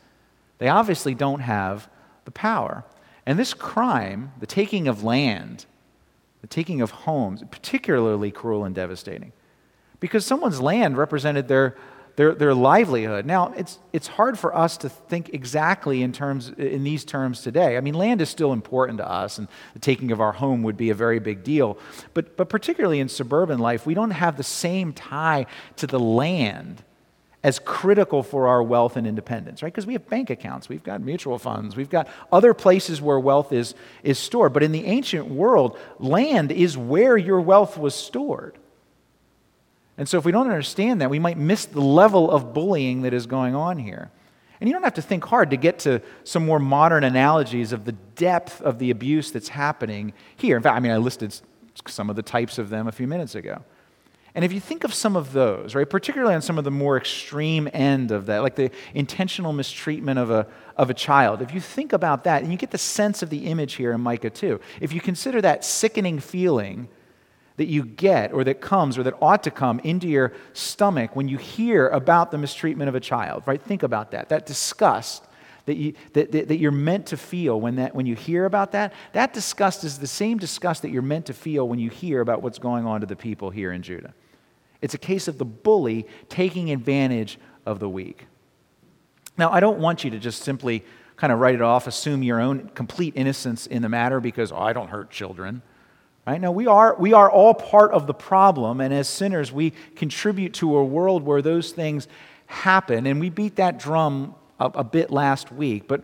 they 0.60 0.68
obviously 0.68 1.16
don't 1.16 1.42
have 1.42 1.90
the 2.26 2.32
power. 2.32 2.84
And 3.26 3.38
this 3.38 3.54
crime, 3.54 4.32
the 4.40 4.48
taking 4.48 4.88
of 4.88 5.04
land, 5.04 5.66
the 6.42 6.48
taking 6.48 6.82
of 6.82 6.92
homes, 6.92 7.44
particularly 7.50 8.32
cruel 8.32 8.66
and 8.66 8.76
devastating. 8.76 9.32
Because 10.00 10.26
someone's 10.26 10.62
land 10.62 10.98
represented 10.98 11.48
their, 11.48 11.76
their, 12.16 12.36
their 12.36 12.54
livelihood. 12.54 13.26
Now, 13.26 13.54
it's, 13.58 13.80
it's 13.94 14.08
hard 14.08 14.38
for 14.38 14.56
us 14.56 14.78
to 14.78 14.90
think 14.90 15.32
exactly 15.34 16.04
in, 16.04 16.12
terms, 16.12 16.50
in 16.50 16.84
these 16.84 17.04
terms 17.04 17.42
today. 17.42 17.78
I 17.78 17.82
mean, 17.82 17.96
land 17.96 18.22
is 18.22 18.30
still 18.30 18.54
important 18.54 19.00
to 19.00 19.10
us, 19.10 19.40
and 19.40 19.48
the 19.74 19.80
taking 19.80 20.12
of 20.12 20.22
our 20.22 20.34
home 20.34 20.64
would 20.64 20.78
be 20.78 20.92
a 20.92 20.96
very 20.96 21.20
big 21.20 21.44
deal. 21.44 21.78
But, 22.14 22.38
but 22.38 22.50
particularly 22.50 23.00
in 23.00 23.10
suburban 23.10 23.60
life, 23.60 23.86
we 23.86 23.96
don't 23.96 24.12
have 24.12 24.38
the 24.38 24.44
same 24.44 24.94
tie 24.94 25.48
to 25.78 25.88
the 25.88 26.00
land 26.00 26.84
as 27.44 27.60
critical 27.60 28.24
for 28.24 28.48
our 28.48 28.64
wealth 28.64 28.98
and 28.98 29.06
independence, 29.06 29.62
right? 29.62 29.72
Because 29.72 29.86
we 29.86 29.94
have 29.94 30.10
bank 30.10 30.30
accounts, 30.30 30.70
we've 30.70 30.84
got 30.84 31.02
mutual 31.02 31.38
funds, 31.38 31.76
we've 31.76 31.90
got 31.90 32.08
other 32.32 32.54
places 32.54 33.02
where 33.02 33.20
wealth 33.20 33.54
is, 33.54 33.76
is 34.04 34.18
stored. 34.18 34.54
But 34.54 34.64
in 34.64 34.72
the 34.72 34.86
ancient 34.86 35.28
world, 35.28 35.78
land 36.00 36.52
is 36.52 36.78
where 36.78 37.16
your 37.16 37.40
wealth 37.40 37.78
was 37.78 37.94
stored. 37.94 38.58
And 39.98 40.10
so 40.10 40.18
if 40.18 40.26
we 40.26 40.32
don't 40.32 40.48
understand 40.48 41.02
that, 41.02 41.10
we 41.10 41.20
might 41.20 41.38
miss 41.38 41.66
the 41.66 41.82
level 41.82 42.30
of 42.30 42.54
bullying 42.54 43.04
that 43.04 43.14
is 43.14 43.26
going 43.26 43.56
on 43.56 43.78
here. 43.78 44.12
And 44.60 44.68
you 44.68 44.74
don't 44.74 44.84
have 44.84 44.96
to 44.96 45.02
think 45.02 45.24
hard 45.24 45.52
to 45.52 45.58
get 45.58 45.80
to 45.80 46.02
some 46.24 46.46
more 46.46 46.60
modern 46.60 47.04
analogies 47.04 47.72
of 47.72 47.86
the 47.86 47.92
depth 47.92 48.62
of 48.62 48.80
the 48.80 48.90
abuse 48.90 49.32
that's 49.32 49.50
happening 49.50 50.14
here. 50.36 50.58
In 50.58 50.64
fact, 50.64 50.76
I 50.76 50.80
mean, 50.80 50.92
I 50.92 50.98
listed 50.98 51.40
some 51.88 52.10
of 52.10 52.16
the 52.16 52.24
types 52.24 52.58
of 52.58 52.70
them 52.70 52.88
a 52.88 52.92
few 52.92 53.08
minutes 53.08 53.36
ago. 53.36 53.64
And 54.36 54.46
if 54.46 54.54
you 54.54 54.60
think 54.60 54.84
of 54.84 54.94
some 54.94 55.16
of 55.16 55.34
those, 55.34 55.74
right, 55.74 55.90
particularly 55.90 56.36
on 56.36 56.42
some 56.42 56.58
of 56.58 56.64
the 56.64 56.72
more 56.72 56.98
extreme 56.98 57.68
end 57.74 58.12
of 58.12 58.28
that, 58.28 58.44
like 58.44 58.56
the 58.56 58.70
intentional 58.94 59.52
mistreatment 59.52 60.20
of 60.20 60.30
a, 60.30 60.46
of 60.76 60.90
a 60.90 60.94
child, 60.94 61.42
if 61.42 61.54
you 61.54 61.60
think 61.60 61.92
about 61.92 62.24
that, 62.26 62.44
and 62.44 62.52
you 62.52 62.58
get 62.58 62.72
the 62.72 62.78
sense 62.78 63.24
of 63.24 63.30
the 63.30 63.48
image 63.48 63.74
here 63.74 63.92
in 63.94 64.02
Micah 64.02 64.30
2, 64.30 64.60
if 64.80 64.94
you 64.94 65.02
consider 65.02 65.42
that 65.42 65.66
sickening 65.66 66.20
feeling 66.20 66.88
that 67.58 67.66
you 67.66 67.84
get 67.84 68.32
or 68.34 68.44
that 68.44 68.62
comes 68.62 68.98
or 68.98 69.04
that 69.04 69.16
ought 69.22 69.44
to 69.44 69.52
come 69.52 69.80
into 69.80 70.08
your 70.08 70.34
stomach 70.54 71.16
when 71.16 71.28
you 71.28 71.38
hear 71.38 71.88
about 71.90 72.32
the 72.32 72.38
mistreatment 72.38 72.88
of 72.88 72.96
a 72.96 73.00
child, 73.00 73.44
right? 73.46 73.62
Think 73.62 73.84
about 73.84 74.12
that. 74.12 74.30
That 74.30 74.46
disgust, 74.46 75.27
that, 75.68 75.76
you, 75.76 75.94
that, 76.14 76.32
that, 76.32 76.48
that 76.48 76.58
you're 76.58 76.72
meant 76.72 77.08
to 77.08 77.18
feel 77.18 77.60
when, 77.60 77.76
that, 77.76 77.94
when 77.94 78.06
you 78.06 78.16
hear 78.16 78.46
about 78.46 78.72
that, 78.72 78.94
that 79.12 79.34
disgust 79.34 79.84
is 79.84 80.00
the 80.00 80.08
same 80.08 80.38
disgust 80.38 80.82
that 80.82 80.90
you're 80.90 81.02
meant 81.02 81.26
to 81.28 81.34
feel 81.34 81.68
when 81.68 81.78
you 81.78 81.90
hear 81.90 82.22
about 82.22 82.42
what's 82.42 82.58
going 82.58 82.86
on 82.86 83.02
to 83.02 83.06
the 83.06 83.18
people 83.18 83.50
here 83.50 83.74
in 83.74 83.82
Judah. 83.82 84.14
It's 84.82 84.94
a 84.94 84.98
case 84.98 85.28
of 85.28 85.38
the 85.38 85.46
bully 85.46 86.08
taking 86.30 86.72
advantage 86.72 87.38
of 87.66 87.80
the 87.80 87.90
weak. 87.90 88.28
Now, 89.38 89.52
I 89.52 89.60
don't 89.60 89.80
want 89.80 90.06
you 90.06 90.10
to 90.12 90.20
just 90.20 90.42
simply 90.42 90.86
kind 91.18 91.34
of 91.34 91.40
write 91.40 91.56
it 91.56 91.62
off, 91.62 91.86
assume 91.86 92.24
your 92.24 92.40
own 92.40 92.70
complete 92.74 93.14
innocence 93.18 93.68
in 93.68 93.82
the 93.82 93.90
matter 93.90 94.22
because, 94.22 94.54
oh, 94.54 94.58
I 94.58 94.72
don't 94.72 94.90
hurt 94.90 95.12
children. 95.12 95.62
Right? 96.26 96.40
No, 96.40 96.52
we 96.52 96.68
are, 96.68 96.96
we 96.98 97.12
are 97.12 97.30
all 97.30 97.54
part 97.54 97.92
of 97.92 98.08
the 98.08 98.14
problem, 98.14 98.80
and 98.80 98.94
as 98.94 99.10
sinners, 99.10 99.52
we 99.52 99.74
contribute 99.96 100.54
to 100.56 100.78
a 100.78 100.84
world 100.84 101.24
where 101.24 101.42
those 101.42 101.72
things 101.72 102.08
happen, 102.46 103.06
and 103.06 103.20
we 103.20 103.30
beat 103.30 103.58
that 103.58 103.80
drum 103.80 104.34
a, 104.60 104.66
a 104.66 104.84
bit 104.84 105.12
last 105.12 105.52
week. 105.52 105.88
But 105.88 106.04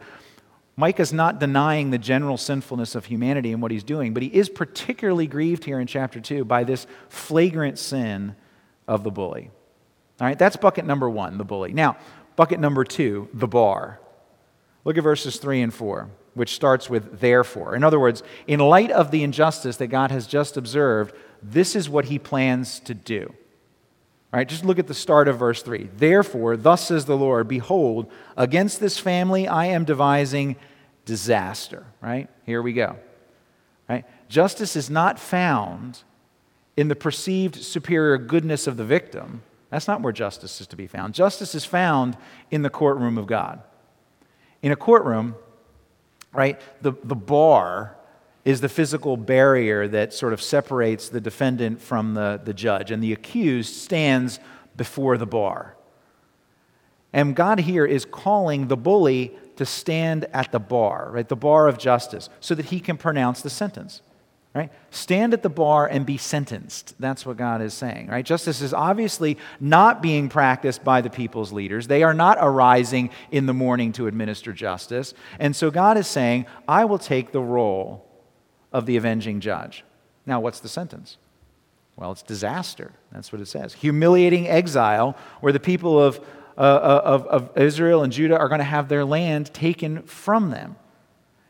Micah's 0.76 1.14
not 1.14 1.40
denying 1.40 1.92
the 1.92 1.98
general 1.98 2.38
sinfulness 2.38 2.96
of 2.96 3.06
humanity 3.06 3.52
and 3.52 3.62
what 3.62 3.72
he's 3.72 3.84
doing, 3.84 4.14
but 4.14 4.24
he 4.24 4.30
is 4.30 4.50
particularly 4.50 5.28
grieved 5.28 5.66
here 5.66 5.80
in 5.80 5.88
chapter 5.88 6.20
2 6.20 6.46
by 6.46 6.64
this 6.64 6.88
flagrant 7.10 7.78
sin 7.78 8.36
of 8.88 9.04
the 9.04 9.12
bully. 9.12 9.52
All 10.20 10.28
right, 10.28 10.38
that's 10.38 10.56
bucket 10.56 10.86
number 10.86 11.10
one, 11.10 11.38
the 11.38 11.44
bully. 11.44 11.74
Now, 11.74 11.98
bucket 12.36 12.60
number 12.60 12.84
two, 12.84 13.30
the 13.34 13.48
bar. 13.48 14.00
Look 14.84 14.98
at 14.98 15.04
verses 15.04 15.38
3 15.38 15.62
and 15.62 15.74
4, 15.74 16.10
which 16.34 16.56
starts 16.56 16.90
with 16.90 17.20
therefore. 17.20 17.76
In 17.76 17.84
other 17.84 18.00
words, 18.00 18.24
in 18.48 18.60
light 18.60 18.92
of 18.92 19.12
the 19.12 19.24
injustice 19.24 19.78
that 19.78 19.88
God 19.88 20.12
has 20.12 20.28
just 20.28 20.58
observed, 20.58 21.16
this 21.42 21.76
is 21.76 21.90
what 21.90 22.06
he 22.06 22.20
plans 22.20 22.80
to 22.82 22.94
do. 22.94 23.34
All 24.34 24.40
right, 24.40 24.50
just 24.50 24.66
look 24.66 24.80
at 24.80 24.88
the 24.88 24.96
start 24.96 25.28
of 25.28 25.38
verse 25.38 25.62
3. 25.62 25.92
Therefore, 25.96 26.58
thus 26.58 26.88
says 26.88 27.06
the 27.06 27.16
Lord, 27.16 27.48
behold, 27.48 28.12
against 28.36 28.80
this 28.80 28.98
family 28.98 29.48
I 29.48 29.68
am 29.68 29.86
devising 29.86 30.56
disaster. 31.06 31.86
Right? 32.02 32.28
Here 32.44 32.60
we 32.60 32.74
go. 32.74 32.96
Right? 33.88 34.06
Justice 34.30 34.76
is 34.76 34.90
not 34.90 35.20
found 35.20 36.02
in 36.76 36.88
the 36.88 36.96
perceived 36.96 37.58
superior 37.58 38.18
goodness 38.18 38.66
of 38.66 38.76
the 38.76 38.84
victim. 38.84 39.44
That's 39.70 39.88
not 39.88 40.02
where 40.02 40.12
justice 40.12 40.60
is 40.62 40.66
to 40.68 40.76
be 40.76 40.88
found. 40.88 41.14
Justice 41.14 41.54
is 41.54 41.64
found 41.64 42.18
in 42.50 42.64
the 42.64 42.72
courtroom 42.72 43.20
of 43.20 43.28
God. 43.28 43.62
In 44.64 44.72
a 44.72 44.76
courtroom, 44.76 45.36
right, 46.32 46.60
the, 46.82 46.94
the 47.04 47.16
bar 47.16 47.98
is 48.46 48.62
the 48.62 48.70
physical 48.70 49.16
barrier 49.16 49.88
that 49.88 50.14
sort 50.14 50.34
of 50.34 50.42
separates 50.42 51.10
the 51.10 51.22
defendant 51.22 51.82
from 51.82 52.14
the, 52.14 52.42
the 52.44 52.54
judge, 52.54 52.92
and 52.92 53.04
the 53.04 53.14
accused 53.14 53.74
stands 53.74 54.40
before 54.76 55.18
the 55.18 55.26
bar. 55.26 55.76
And 57.14 57.36
God 57.36 57.60
here 57.60 57.86
is 57.86 58.06
calling 58.06 58.68
the 58.68 58.78
bully 58.78 59.32
to 59.56 59.66
stand 59.66 60.26
at 60.34 60.52
the 60.52 60.60
bar, 60.60 61.10
right, 61.12 61.28
the 61.28 61.36
bar 61.36 61.68
of 61.68 61.78
justice, 61.78 62.28
so 62.40 62.56
that 62.56 62.66
he 62.66 62.80
can 62.80 62.98
pronounce 62.98 63.42
the 63.42 63.50
sentence. 63.50 64.02
Right? 64.56 64.72
Stand 64.92 65.34
at 65.34 65.42
the 65.42 65.50
bar 65.50 65.88
and 65.88 66.06
be 66.06 66.18
sentenced. 66.18 66.94
That's 67.00 67.26
what 67.26 67.38
God 67.38 67.64
is 67.64 67.74
saying. 67.74 68.06
Right? 68.06 68.24
Justice 68.24 68.62
is 68.62 68.72
obviously 68.72 69.40
not 69.60 70.00
being 70.00 70.30
practiced 70.30 70.84
by 70.84 71.02
the 71.02 71.10
people's 71.10 71.52
leaders. 71.52 71.88
They 71.88 72.04
are 72.04 72.14
not 72.14 72.38
arising 72.40 73.10
in 73.32 73.48
the 73.48 73.54
morning 73.56 73.94
to 73.94 74.06
administer 74.06 74.54
justice. 74.54 75.16
And 75.40 75.56
so 75.56 75.72
God 75.72 75.98
is 75.98 76.06
saying, 76.06 76.46
I 76.68 76.86
will 76.86 77.00
take 77.00 77.32
the 77.32 77.42
role 77.42 78.08
of 78.74 78.86
the 78.86 78.98
avenging 78.98 79.40
judge. 79.40 79.84
Now, 80.26 80.40
what's 80.40 80.60
the 80.60 80.70
sentence? 80.70 81.18
Well, 81.96 82.12
it's 82.12 82.24
disaster. 82.24 82.92
That's 83.12 83.32
what 83.32 83.42
it 83.42 83.48
says. 83.48 83.74
Humiliating 83.76 84.48
exile, 84.48 85.16
where 85.42 85.54
the 85.54 85.60
people 85.60 86.02
of, 86.02 86.20
uh, 86.58 86.62
uh 86.62 87.02
of, 87.06 87.28
of 87.28 87.58
Israel 87.58 88.04
and 88.04 88.12
Judah 88.12 88.38
are 88.38 88.48
going 88.48 88.60
to 88.60 88.66
have 88.66 88.90
their 88.90 89.06
land 89.06 89.54
taken 89.54 90.02
from 90.04 90.50
them. 90.50 90.76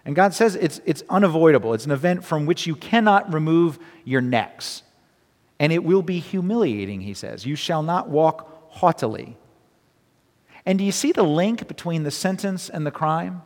And 0.06 0.16
God 0.16 0.34
says 0.34 0.56
it's, 0.56 0.82
it's 0.86 1.04
unavoidable. 1.10 1.74
It's 1.74 1.86
an 1.86 1.92
event 1.92 2.26
from 2.26 2.46
which 2.46 2.68
you 2.68 2.76
cannot 2.76 3.34
remove 3.34 3.80
your 4.04 4.22
necks. 4.22 4.84
And 5.60 5.72
it 5.72 5.84
will 5.84 6.02
be 6.02 6.20
humiliating, 6.20 7.02
he 7.02 7.14
says. 7.14 7.46
You 7.46 7.56
shall 7.56 7.84
not 7.84 8.10
walk 8.10 8.70
haughtily. 8.70 9.38
And 10.66 10.78
do 10.78 10.84
you 10.84 10.92
see 10.92 11.14
the 11.14 11.24
link 11.24 11.68
between 11.68 12.04
the 12.04 12.12
sentence 12.12 12.70
and 12.70 12.86
the 12.86 12.92
crime? 12.92 13.44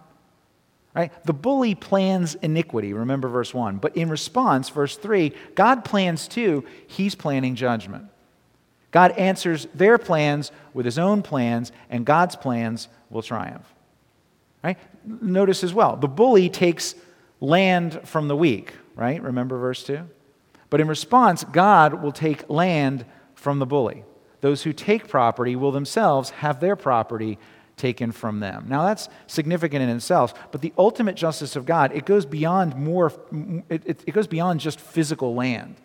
Right? 0.98 1.26
The 1.26 1.34
bully 1.34 1.76
plans 1.76 2.34
iniquity, 2.36 2.92
remember 2.92 3.28
verse 3.28 3.54
1. 3.54 3.78
But 3.78 3.96
in 3.96 4.10
response, 4.10 4.70
verse 4.70 4.98
3, 4.98 5.32
God 5.54 5.86
plans 5.86 6.28
too. 6.28 6.66
He's 6.88 7.14
planning 7.14 7.54
judgment. 7.54 8.06
God 8.90 9.12
answers 9.12 9.68
their 9.76 10.00
plans 10.00 10.52
with 10.74 10.86
his 10.88 10.98
own 10.98 11.22
plans, 11.22 11.72
and 11.92 12.04
God's 12.04 12.36
plans 12.36 12.88
will 13.12 13.22
triumph. 13.22 13.72
Right? 14.64 14.80
Notice 15.06 15.64
as 15.64 15.72
well, 15.72 15.98
the 15.98 16.08
bully 16.08 16.50
takes 16.50 16.96
land 17.40 18.02
from 18.04 18.28
the 18.28 18.36
weak, 18.36 18.74
right? 18.96 19.22
Remember 19.22 19.60
verse 19.60 19.84
2? 19.84 20.00
But 20.72 20.82
in 20.82 20.88
response, 20.88 21.44
God 21.44 22.02
will 22.02 22.12
take 22.12 22.50
land 22.50 23.06
from 23.36 23.60
the 23.60 23.68
bully. 23.68 24.04
Those 24.42 24.64
who 24.64 24.74
take 24.74 25.08
property 25.08 25.56
will 25.56 25.72
themselves 25.72 26.32
have 26.32 26.60
their 26.60 26.76
property 26.76 27.38
taken 27.78 28.12
from 28.12 28.40
them. 28.40 28.66
Now 28.68 28.84
that's 28.84 29.08
significant 29.28 29.84
in 29.84 29.90
itself, 29.90 30.34
but 30.52 30.62
the 30.62 30.74
ultimate 30.78 31.16
justice 31.16 31.56
of 31.56 31.66
God, 31.66 31.92
it 31.94 32.06
goes 32.06 32.26
beyond 32.26 32.76
more 32.76 33.14
it, 33.70 33.84
it, 33.86 34.04
it, 34.08 34.12
goes 34.12 34.28
beyond 34.28 34.60
just 34.60 34.80
physical 34.80 35.36
land. 35.36 35.76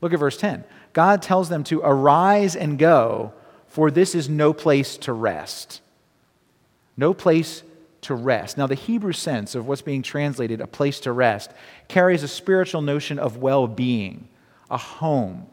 Look 0.00 0.12
at 0.12 0.20
verse 0.20 0.36
10. 0.36 0.64
God 0.92 1.20
tells 1.20 1.48
them 1.48 1.64
to 1.64 1.80
arise 1.80 2.54
and 2.54 2.78
go, 2.78 3.32
for 3.66 3.90
this 3.90 4.14
is 4.14 4.28
no 4.28 4.52
place 4.52 4.96
to 4.98 5.12
rest. 5.12 5.80
No 6.96 7.12
place 7.12 7.64
to 8.02 8.14
rest. 8.14 8.56
Now, 8.56 8.68
the 8.68 8.76
Hebrew 8.76 9.12
sense 9.12 9.56
of 9.56 9.66
what's 9.66 9.82
being 9.82 10.02
translated, 10.02 10.60
a 10.60 10.66
place 10.68 11.00
to 11.00 11.12
rest, 11.12 11.50
carries 11.88 12.22
a 12.22 12.28
spiritual 12.28 12.80
notion 12.80 13.18
of 13.18 13.38
well 13.38 13.66
being, 13.66 14.28
a 14.70 14.78
home. 14.78 15.46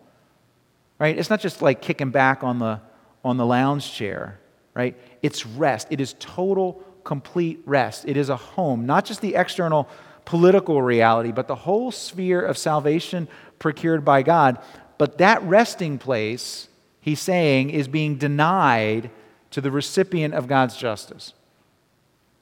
Right? 0.99 1.17
It's 1.17 1.29
not 1.29 1.41
just 1.41 1.61
like 1.61 1.81
kicking 1.81 2.11
back 2.11 2.43
on 2.43 2.59
the, 2.59 2.79
on 3.23 3.37
the 3.37 3.45
lounge 3.45 3.91
chair 3.91 4.39
right? 4.75 4.95
It's 5.23 5.45
rest. 5.45 5.87
It 5.89 5.99
is 5.99 6.13
total, 6.19 6.83
complete 7.03 7.61
rest. 7.65 8.05
It 8.07 8.17
is 8.17 8.29
a 8.29 8.35
home, 8.35 8.85
not 8.85 9.05
just 9.05 9.21
the 9.21 9.35
external 9.35 9.89
political 10.25 10.81
reality, 10.81 11.31
but 11.31 11.47
the 11.47 11.55
whole 11.55 11.91
sphere 11.91 12.41
of 12.41 12.57
salvation 12.57 13.27
procured 13.57 14.03
by 14.03 14.21
God. 14.21 14.59
But 14.97 15.17
that 15.17 15.41
resting 15.43 15.97
place, 15.97 16.67
he's 16.99 17.21
saying, 17.21 17.69
is 17.69 17.87
being 17.87 18.17
denied 18.17 19.09
to 19.51 19.61
the 19.61 19.71
recipient 19.71 20.33
of 20.33 20.47
God's 20.47 20.75
justice. 20.75 21.33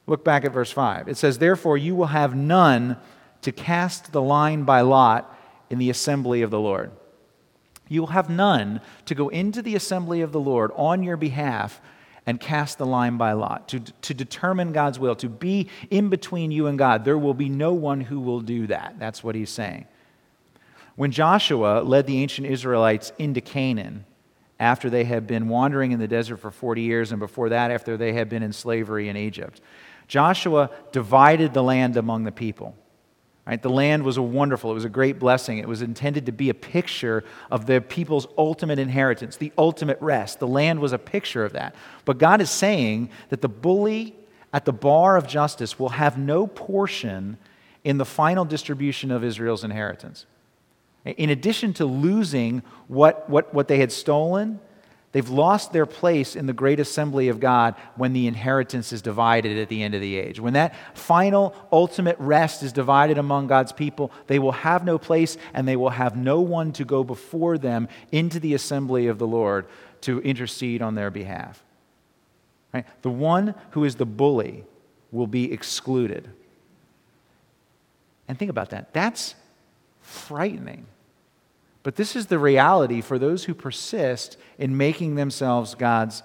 Look 0.08 0.26
back 0.26 0.44
at 0.44 0.52
verse 0.52 0.72
5. 0.72 1.08
It 1.08 1.18
says, 1.18 1.38
Therefore, 1.38 1.78
you 1.78 1.96
will 1.96 2.08
have 2.08 2.36
none 2.36 2.98
to 3.42 3.52
cast 3.52 4.12
the 4.12 4.22
line 4.22 4.64
by 4.64 4.82
lot 4.82 5.38
in 5.70 5.78
the 5.78 5.90
assembly 5.90 6.42
of 6.42 6.52
the 6.52 6.60
Lord. 6.60 6.92
You 7.90 8.02
will 8.02 8.08
have 8.08 8.30
none 8.30 8.82
to 9.06 9.16
go 9.16 9.30
into 9.30 9.62
the 9.62 9.76
assembly 9.76 10.22
of 10.22 10.32
the 10.32 10.40
Lord 10.40 10.72
on 10.76 11.04
your 11.04 11.18
behalf 11.18 11.82
and 12.26 12.40
cast 12.40 12.78
the 12.78 12.86
line 12.86 13.18
by 13.18 13.34
lot, 13.34 13.68
to, 13.70 13.80
to 13.80 14.14
determine 14.14 14.72
God's 14.72 14.98
will, 14.98 15.16
to 15.18 15.30
be 15.30 15.70
in 15.90 16.10
between 16.10 16.52
you 16.52 16.68
and 16.68 16.78
God. 16.78 17.04
There 17.04 17.18
will 17.18 17.34
be 17.34 17.50
no 17.50 17.74
one 17.74 18.02
who 18.02 18.20
will 18.20 18.40
do 18.40 18.68
that. 18.68 18.96
That's 18.98 19.24
what 19.24 19.36
he's 19.36 19.50
saying. 19.50 19.88
When 20.96 21.12
Joshua 21.12 21.82
led 21.82 22.08
the 22.08 22.22
ancient 22.22 22.48
Israelites 22.48 23.12
into 23.18 23.42
Canaan, 23.42 24.06
after 24.60 24.90
they 24.90 25.04
had 25.04 25.28
been 25.28 25.50
wandering 25.50 25.92
in 25.92 26.00
the 26.00 26.08
desert 26.08 26.38
for 26.38 26.52
40 26.52 26.82
years, 26.82 27.12
and 27.12 27.20
before 27.20 27.50
that, 27.50 27.72
after 27.72 27.98
they 27.98 28.14
had 28.14 28.30
been 28.30 28.44
in 28.44 28.54
slavery 28.54 29.10
in 29.10 29.18
Egypt, 29.18 29.60
Joshua 30.08 30.70
divided 30.92 31.54
the 31.54 31.64
land 31.64 31.98
among 31.98 32.24
the 32.24 32.32
people. 32.32 32.76
Right? 33.46 33.62
The 33.62 33.70
land 33.70 34.04
was 34.04 34.16
a 34.16 34.22
wonderful, 34.22 34.72
it 34.72 34.76
was 34.76 34.86
a 34.86 34.90
great 34.90 35.20
blessing. 35.20 35.58
It 35.58 35.68
was 35.68 35.82
intended 35.82 36.28
to 36.28 36.32
be 36.32 36.50
a 36.50 36.54
picture 36.54 37.26
of 37.52 37.66
the 37.66 37.82
people's 37.82 38.26
ultimate 38.38 38.80
inheritance, 38.80 39.36
the 39.36 39.52
ultimate 39.58 39.98
rest. 40.00 40.40
The 40.40 40.48
land 40.48 40.80
was 40.80 40.94
a 40.94 40.98
picture 40.98 41.44
of 41.44 41.52
that. 41.54 41.76
But 42.06 42.20
God 42.20 42.40
is 42.40 42.50
saying 42.50 43.10
that 43.30 43.42
the 43.42 43.50
bully 43.50 44.16
at 44.54 44.64
the 44.64 44.72
bar 44.72 45.18
of 45.18 45.28
justice 45.28 45.78
will 45.78 45.90
have 45.90 46.18
no 46.18 46.48
portion 46.48 47.38
in 47.84 47.98
the 47.98 48.06
final 48.06 48.46
distribution 48.46 49.12
of 49.12 49.26
Israel's 49.26 49.66
inheritance. 49.66 50.26
In 51.06 51.30
addition 51.30 51.74
to 51.74 51.86
losing 51.86 52.64
what, 52.88 53.30
what, 53.30 53.54
what 53.54 53.68
they 53.68 53.80
had 53.80 53.92
stolen, 53.92 54.62
They've 55.14 55.30
lost 55.30 55.72
their 55.72 55.86
place 55.86 56.36
in 56.36 56.48
the 56.48 56.54
great 56.54 56.80
assembly 56.80 57.30
of 57.30 57.40
God 57.40 57.76
when 57.96 58.14
the 58.14 58.26
inheritance 58.26 58.92
is 58.92 59.04
divided 59.04 59.60
at 59.60 59.70
the 59.70 59.84
end 59.84 59.94
of 59.94 60.02
the 60.02 60.18
age. 60.18 60.40
When 60.40 60.54
that 60.54 60.76
final, 60.98 61.56
ultimate 61.72 62.18
rest 62.18 62.64
is 62.64 62.74
divided 62.74 63.20
among 63.20 63.46
God's 63.46 63.72
people, 63.72 64.12
they 64.26 64.40
will 64.40 64.52
have 64.52 64.84
no 64.84 64.98
place 64.98 65.38
and 65.54 65.68
they 65.68 65.76
will 65.76 65.92
have 65.92 66.18
no 66.18 66.42
one 66.42 66.74
to 66.74 66.84
go 66.84 67.04
before 67.04 67.60
them 67.60 67.88
into 68.12 68.40
the 68.40 68.56
assembly 68.56 69.06
of 69.06 69.20
the 69.20 69.28
Lord 69.28 69.68
to 70.02 70.20
intercede 70.22 70.82
on 70.82 70.96
their 70.96 71.12
behalf. 71.12 71.64
Right? 72.74 72.86
The 73.04 73.12
one 73.12 73.54
who 73.72 73.84
is 73.84 73.96
the 73.96 74.08
bully 74.08 74.64
will 75.12 75.28
be 75.28 75.54
excluded. 75.54 76.28
And 78.28 78.40
think 78.40 78.50
about 78.50 78.72
that. 78.72 78.94
That's 78.94 79.36
frightening. 80.02 80.88
But 81.84 81.98
this 81.98 82.16
is 82.16 82.28
the 82.28 82.40
reality 82.40 83.02
for 83.02 83.20
those 83.20 83.44
who 83.44 83.54
persist 83.54 84.38
in 84.58 84.78
making 84.78 85.16
themselves 85.16 85.76
God's 85.76 86.24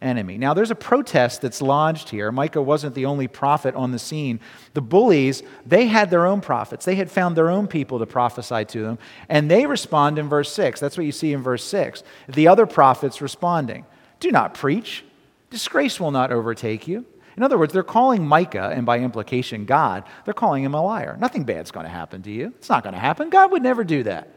enemy. 0.00 0.38
Now, 0.38 0.54
there's 0.54 0.70
a 0.70 0.76
protest 0.76 1.40
that's 1.40 1.60
lodged 1.60 2.10
here. 2.10 2.30
Micah 2.30 2.62
wasn't 2.62 2.94
the 2.94 3.06
only 3.06 3.26
prophet 3.26 3.74
on 3.74 3.90
the 3.90 3.98
scene. 3.98 4.40
The 4.74 4.80
bullies, 4.80 5.42
they 5.66 5.86
had 5.86 6.10
their 6.10 6.26
own 6.26 6.40
prophets. 6.40 6.84
They 6.84 6.94
had 6.94 7.10
found 7.10 7.36
their 7.36 7.50
own 7.50 7.66
people 7.66 7.98
to 7.98 8.06
prophesy 8.06 8.64
to 8.66 8.82
them, 8.82 8.98
and 9.28 9.50
they 9.50 9.66
respond 9.66 10.18
in 10.18 10.28
verse 10.28 10.52
6. 10.52 10.78
That's 10.78 10.96
what 10.96 11.06
you 11.06 11.12
see 11.12 11.32
in 11.32 11.42
verse 11.42 11.64
6. 11.64 12.02
The 12.28 12.48
other 12.48 12.66
prophets 12.66 13.20
responding 13.20 13.86
Do 14.20 14.30
not 14.30 14.54
preach, 14.54 15.04
disgrace 15.50 15.98
will 15.98 16.10
not 16.10 16.32
overtake 16.32 16.86
you. 16.86 17.04
In 17.36 17.42
other 17.44 17.58
words, 17.58 17.72
they're 17.72 17.84
calling 17.84 18.26
Micah, 18.26 18.72
and 18.74 18.84
by 18.84 18.98
implication, 18.98 19.64
God, 19.64 20.02
they're 20.24 20.34
calling 20.34 20.64
him 20.64 20.74
a 20.74 20.82
liar. 20.82 21.16
Nothing 21.20 21.44
bad's 21.44 21.70
going 21.70 21.86
to 21.86 21.90
happen 21.90 22.20
to 22.22 22.32
you. 22.32 22.52
It's 22.58 22.68
not 22.68 22.82
going 22.82 22.94
to 22.94 23.00
happen. 23.00 23.30
God 23.30 23.52
would 23.52 23.62
never 23.62 23.84
do 23.84 24.02
that. 24.02 24.28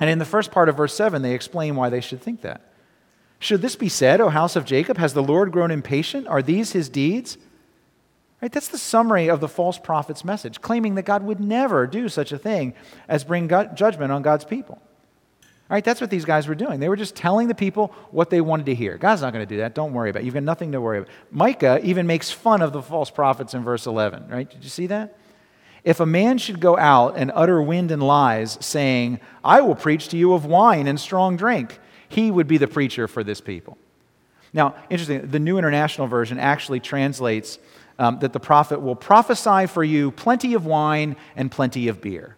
And 0.00 0.08
in 0.08 0.18
the 0.18 0.24
first 0.24 0.50
part 0.50 0.68
of 0.68 0.76
verse 0.76 0.94
7, 0.94 1.22
they 1.22 1.34
explain 1.34 1.76
why 1.76 1.88
they 1.88 2.00
should 2.00 2.22
think 2.22 2.42
that. 2.42 2.62
Should 3.40 3.62
this 3.62 3.76
be 3.76 3.88
said, 3.88 4.20
O 4.20 4.28
house 4.28 4.56
of 4.56 4.64
Jacob? 4.64 4.98
Has 4.98 5.14
the 5.14 5.22
Lord 5.22 5.52
grown 5.52 5.70
impatient? 5.70 6.26
Are 6.26 6.42
these 6.42 6.72
his 6.72 6.88
deeds? 6.88 7.38
Right? 8.40 8.52
That's 8.52 8.68
the 8.68 8.78
summary 8.78 9.28
of 9.28 9.40
the 9.40 9.48
false 9.48 9.78
prophet's 9.78 10.24
message, 10.24 10.60
claiming 10.60 10.94
that 10.94 11.04
God 11.04 11.24
would 11.24 11.40
never 11.40 11.86
do 11.86 12.08
such 12.08 12.30
a 12.30 12.38
thing 12.38 12.74
as 13.08 13.24
bring 13.24 13.48
God, 13.48 13.76
judgment 13.76 14.12
on 14.12 14.22
God's 14.22 14.44
people. 14.44 14.80
All 15.70 15.74
right, 15.74 15.84
that's 15.84 16.00
what 16.00 16.08
these 16.08 16.24
guys 16.24 16.48
were 16.48 16.54
doing. 16.54 16.80
They 16.80 16.88
were 16.88 16.96
just 16.96 17.14
telling 17.14 17.48
the 17.48 17.54
people 17.54 17.92
what 18.10 18.30
they 18.30 18.40
wanted 18.40 18.66
to 18.66 18.74
hear. 18.74 18.96
God's 18.96 19.20
not 19.20 19.34
going 19.34 19.46
to 19.46 19.54
do 19.54 19.58
that. 19.58 19.74
Don't 19.74 19.92
worry 19.92 20.08
about 20.08 20.22
it. 20.22 20.24
You've 20.24 20.32
got 20.32 20.42
nothing 20.42 20.72
to 20.72 20.80
worry 20.80 20.98
about. 20.98 21.10
Micah 21.30 21.80
even 21.82 22.06
makes 22.06 22.30
fun 22.30 22.62
of 22.62 22.72
the 22.72 22.80
false 22.80 23.10
prophets 23.10 23.52
in 23.52 23.62
verse 23.62 23.86
11, 23.86 24.28
right? 24.28 24.48
Did 24.48 24.64
you 24.64 24.70
see 24.70 24.86
that? 24.86 25.18
If 25.84 26.00
a 26.00 26.06
man 26.06 26.38
should 26.38 26.60
go 26.60 26.76
out 26.76 27.16
and 27.16 27.30
utter 27.34 27.62
wind 27.62 27.90
and 27.90 28.02
lies, 28.02 28.58
saying, 28.60 29.20
I 29.44 29.60
will 29.60 29.74
preach 29.74 30.08
to 30.08 30.16
you 30.16 30.32
of 30.32 30.44
wine 30.44 30.86
and 30.86 30.98
strong 30.98 31.36
drink, 31.36 31.78
he 32.08 32.30
would 32.30 32.46
be 32.46 32.58
the 32.58 32.68
preacher 32.68 33.06
for 33.06 33.22
this 33.22 33.40
people. 33.40 33.78
Now, 34.52 34.74
interesting, 34.90 35.30
the 35.30 35.38
New 35.38 35.58
International 35.58 36.06
Version 36.06 36.38
actually 36.38 36.80
translates 36.80 37.58
um, 37.98 38.18
that 38.20 38.32
the 38.32 38.40
prophet 38.40 38.80
will 38.80 38.96
prophesy 38.96 39.66
for 39.66 39.84
you 39.84 40.10
plenty 40.10 40.54
of 40.54 40.64
wine 40.64 41.16
and 41.36 41.50
plenty 41.50 41.88
of 41.88 42.00
beer. 42.00 42.36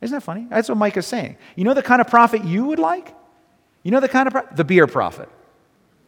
Isn't 0.00 0.14
that 0.14 0.22
funny? 0.22 0.46
That's 0.50 0.68
what 0.68 0.78
Micah's 0.78 1.06
saying. 1.06 1.36
You 1.54 1.64
know 1.64 1.74
the 1.74 1.82
kind 1.82 2.00
of 2.00 2.08
prophet 2.08 2.44
you 2.44 2.64
would 2.66 2.78
like? 2.78 3.14
You 3.82 3.90
know 3.90 4.00
the 4.00 4.08
kind 4.08 4.28
of 4.28 4.56
the 4.56 4.64
beer 4.64 4.86
prophet. 4.86 5.28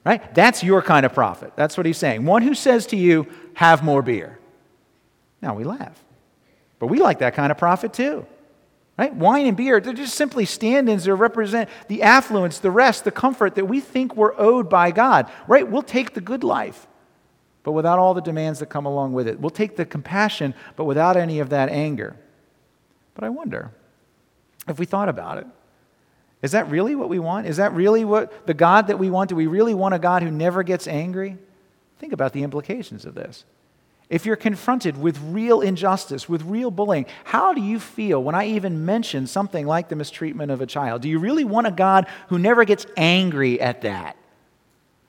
Right? 0.04 0.35
That's 0.35 0.62
your 0.62 0.83
kind 0.83 1.04
of 1.04 1.12
prophet. 1.12 1.52
That's 1.57 1.76
what 1.76 1.87
he's 1.87 1.99
saying. 1.99 2.25
One 2.25 2.42
who 2.42 2.54
says 2.54 2.87
to 2.88 2.97
you, 2.97 3.26
have 3.54 3.83
more 3.83 4.02
beer. 4.02 4.38
Now 5.42 5.54
we 5.54 5.64
laugh. 5.64 6.02
But 6.78 6.87
we 6.88 6.99
like 6.99 7.18
that 7.18 7.35
kind 7.35 7.50
of 7.50 7.58
prophet 7.58 7.92
too. 7.92 8.26
Right? 8.99 9.14
Wine 9.14 9.47
and 9.47 9.56
beer, 9.56 9.80
they're 9.80 9.92
just 9.92 10.16
simply 10.16 10.44
stand 10.44 10.88
ins 10.88 11.04
that 11.04 11.14
represent 11.14 11.68
the 11.87 12.02
affluence, 12.02 12.58
the 12.58 12.70
rest, 12.70 13.04
the 13.04 13.12
comfort 13.12 13.54
that 13.54 13.66
we 13.66 13.78
think 13.78 14.16
we're 14.16 14.38
owed 14.38 14.68
by 14.68 14.90
God. 14.90 15.30
Right? 15.47 15.68
We'll 15.68 15.82
take 15.82 16.14
the 16.14 16.20
good 16.20 16.42
life, 16.42 16.88
but 17.62 17.73
without 17.73 18.00
all 18.00 18.12
the 18.12 18.20
demands 18.20 18.58
that 18.58 18.66
come 18.66 18.87
along 18.87 19.12
with 19.12 19.28
it. 19.28 19.38
We'll 19.38 19.50
take 19.50 19.76
the 19.76 19.87
compassion, 19.87 20.52
but 20.75 20.85
without 20.85 21.16
any 21.16 21.38
of 21.38 21.50
that 21.50 21.68
anger. 21.68 22.16
But 23.14 23.23
I 23.25 23.28
wonder 23.28 23.70
if 24.66 24.78
we 24.80 24.87
thought 24.87 25.08
about 25.08 25.38
it. 25.38 25.47
Is 26.42 26.52
that 26.52 26.68
really 26.70 26.94
what 26.94 27.08
we 27.08 27.18
want? 27.18 27.47
Is 27.47 27.56
that 27.56 27.73
really 27.73 28.04
what 28.04 28.47
the 28.47 28.54
God 28.54 28.88
that 28.88 28.99
we 28.99 29.11
want? 29.11 29.28
Do 29.28 29.37
we 29.37 29.47
really 29.47 29.75
want 29.75 29.94
a 29.94 29.99
God 29.99 30.23
who 30.23 30.30
never 30.30 30.62
gets 30.62 30.87
angry? 30.87 31.37
Think 31.99 32.12
about 32.12 32.32
the 32.32 32.42
implications 32.42 33.04
of 33.04 33.14
this. 33.14 33.44
If 34.11 34.25
you're 34.25 34.37
confronted 34.37 34.97
with 34.97 35.21
real 35.21 35.61
injustice, 35.61 36.29
with 36.29 36.43
real 36.43 36.71
bullying, 36.71 37.07
how 37.25 37.53
do 37.53 37.61
you 37.61 37.79
feel 37.79 38.23
when 38.23 38.35
I 38.35 38.47
even 38.47 38.87
mention 38.87 39.27
something 39.27 39.67
like 39.67 39.88
the 39.88 39.97
mistreatment 39.97 40.50
of 40.50 40.62
a 40.62 40.67
child? 40.67 41.03
Do 41.03 41.11
you 41.11 41.19
really 41.19 41.45
want 41.45 41.67
a 41.67 41.71
God 41.71 42.07
who 42.29 42.38
never 42.38 42.65
gets 42.65 42.87
angry 42.97 43.61
at 43.61 43.83
that? 43.83 44.17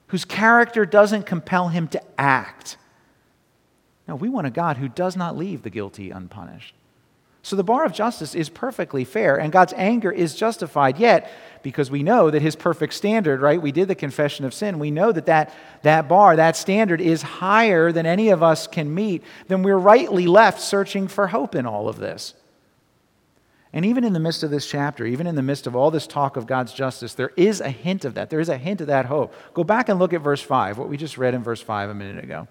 Whose 0.07 0.25
character 0.25 0.85
doesn't 0.85 1.25
compel 1.25 1.69
him 1.69 1.87
to 1.89 2.01
act? 2.19 2.77
No, 4.07 4.15
we 4.15 4.27
want 4.27 4.47
a 4.47 4.51
God 4.51 4.77
who 4.77 4.89
does 4.89 5.15
not 5.15 5.37
leave 5.37 5.61
the 5.61 5.69
guilty 5.69 6.09
unpunished. 6.09 6.73
So 7.41 7.55
the 7.55 7.63
bar 7.63 7.85
of 7.85 7.93
justice 7.93 8.35
is 8.35 8.49
perfectly 8.49 9.05
fair, 9.05 9.39
and 9.39 9.51
God's 9.51 9.73
anger 9.77 10.11
is 10.11 10.35
justified. 10.35 10.97
Yet, 10.97 11.31
because 11.63 11.89
we 11.89 12.03
know 12.03 12.29
that 12.29 12.41
his 12.41 12.55
perfect 12.55 12.93
standard, 12.93 13.41
right? 13.41 13.61
We 13.61 13.71
did 13.71 13.87
the 13.87 13.95
confession 13.95 14.45
of 14.45 14.53
sin. 14.53 14.79
We 14.79 14.91
know 14.91 15.11
that 15.11 15.25
that, 15.27 15.53
that 15.83 16.07
bar, 16.07 16.35
that 16.35 16.55
standard 16.55 17.01
is 17.01 17.21
higher 17.21 17.91
than 17.91 18.05
any 18.05 18.29
of 18.29 18.43
us 18.43 18.67
can 18.67 18.93
meet. 18.93 19.23
Then 19.47 19.63
we're 19.63 19.77
rightly 19.77 20.27
left 20.27 20.61
searching 20.61 21.07
for 21.07 21.27
hope 21.27 21.55
in 21.55 21.65
all 21.65 21.87
of 21.87 21.97
this. 21.97 22.33
And 23.71 23.85
even 23.85 24.03
in 24.03 24.13
the 24.13 24.19
midst 24.19 24.41
of 24.41 24.49
this 24.49 24.67
chapter, 24.67 25.05
even 25.05 25.27
in 25.27 25.35
the 25.35 25.43
midst 25.43 25.67
of 25.67 25.75
all 25.75 25.91
this 25.91 26.07
talk 26.07 26.37
of 26.37 26.47
God's 26.47 26.73
justice, 26.73 27.13
there 27.13 27.31
is 27.37 27.61
a 27.61 27.69
hint 27.69 28.03
of 28.03 28.15
that. 28.15 28.29
There 28.29 28.39
is 28.39 28.49
a 28.49 28.57
hint 28.57 28.81
of 28.81 28.87
that 28.87 29.05
hope. 29.05 29.33
Go 29.53 29.63
back 29.63 29.89
and 29.89 29.99
look 29.99 30.11
at 30.11 30.21
verse 30.21 30.41
5, 30.41 30.77
what 30.77 30.89
we 30.89 30.97
just 30.97 31.17
read 31.17 31.35
in 31.35 31.43
verse 31.43 31.61
5 31.61 31.89
a 31.89 31.93
minute 31.93 32.23
ago. 32.23 32.47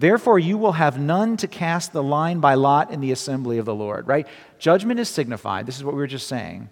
Therefore, 0.00 0.38
you 0.38 0.56
will 0.56 0.72
have 0.72 0.98
none 0.98 1.36
to 1.36 1.46
cast 1.46 1.92
the 1.92 2.02
line 2.02 2.40
by 2.40 2.54
lot 2.54 2.90
in 2.90 3.02
the 3.02 3.12
assembly 3.12 3.58
of 3.58 3.66
the 3.66 3.74
Lord, 3.74 4.08
right? 4.08 4.26
Judgment 4.58 4.98
is 4.98 5.10
signified. 5.10 5.66
This 5.66 5.76
is 5.76 5.84
what 5.84 5.92
we 5.92 6.00
were 6.00 6.06
just 6.06 6.26
saying. 6.26 6.70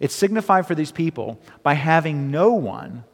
It's 0.00 0.14
signified 0.14 0.66
for 0.66 0.74
these 0.74 0.90
people 0.90 1.38
by 1.62 1.74
having 1.74 2.30
no 2.30 2.54
one 2.54 3.04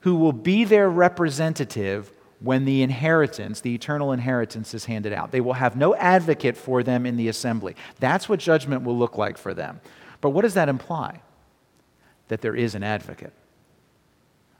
who 0.00 0.16
will 0.16 0.32
be 0.32 0.64
their 0.64 0.90
representative 0.90 2.10
when 2.40 2.64
the 2.64 2.82
inheritance, 2.82 3.60
the 3.60 3.72
eternal 3.72 4.10
inheritance, 4.10 4.74
is 4.74 4.86
handed 4.86 5.12
out. 5.12 5.30
They 5.30 5.40
will 5.40 5.52
have 5.52 5.76
no 5.76 5.94
advocate 5.94 6.56
for 6.56 6.82
them 6.82 7.06
in 7.06 7.16
the 7.16 7.28
assembly. 7.28 7.76
That's 8.00 8.28
what 8.28 8.40
judgment 8.40 8.82
will 8.82 8.98
look 8.98 9.16
like 9.16 9.38
for 9.38 9.54
them. 9.54 9.80
But 10.20 10.30
what 10.30 10.42
does 10.42 10.54
that 10.54 10.68
imply? 10.68 11.22
That 12.26 12.40
there 12.40 12.56
is 12.56 12.74
an 12.74 12.82
advocate. 12.82 13.32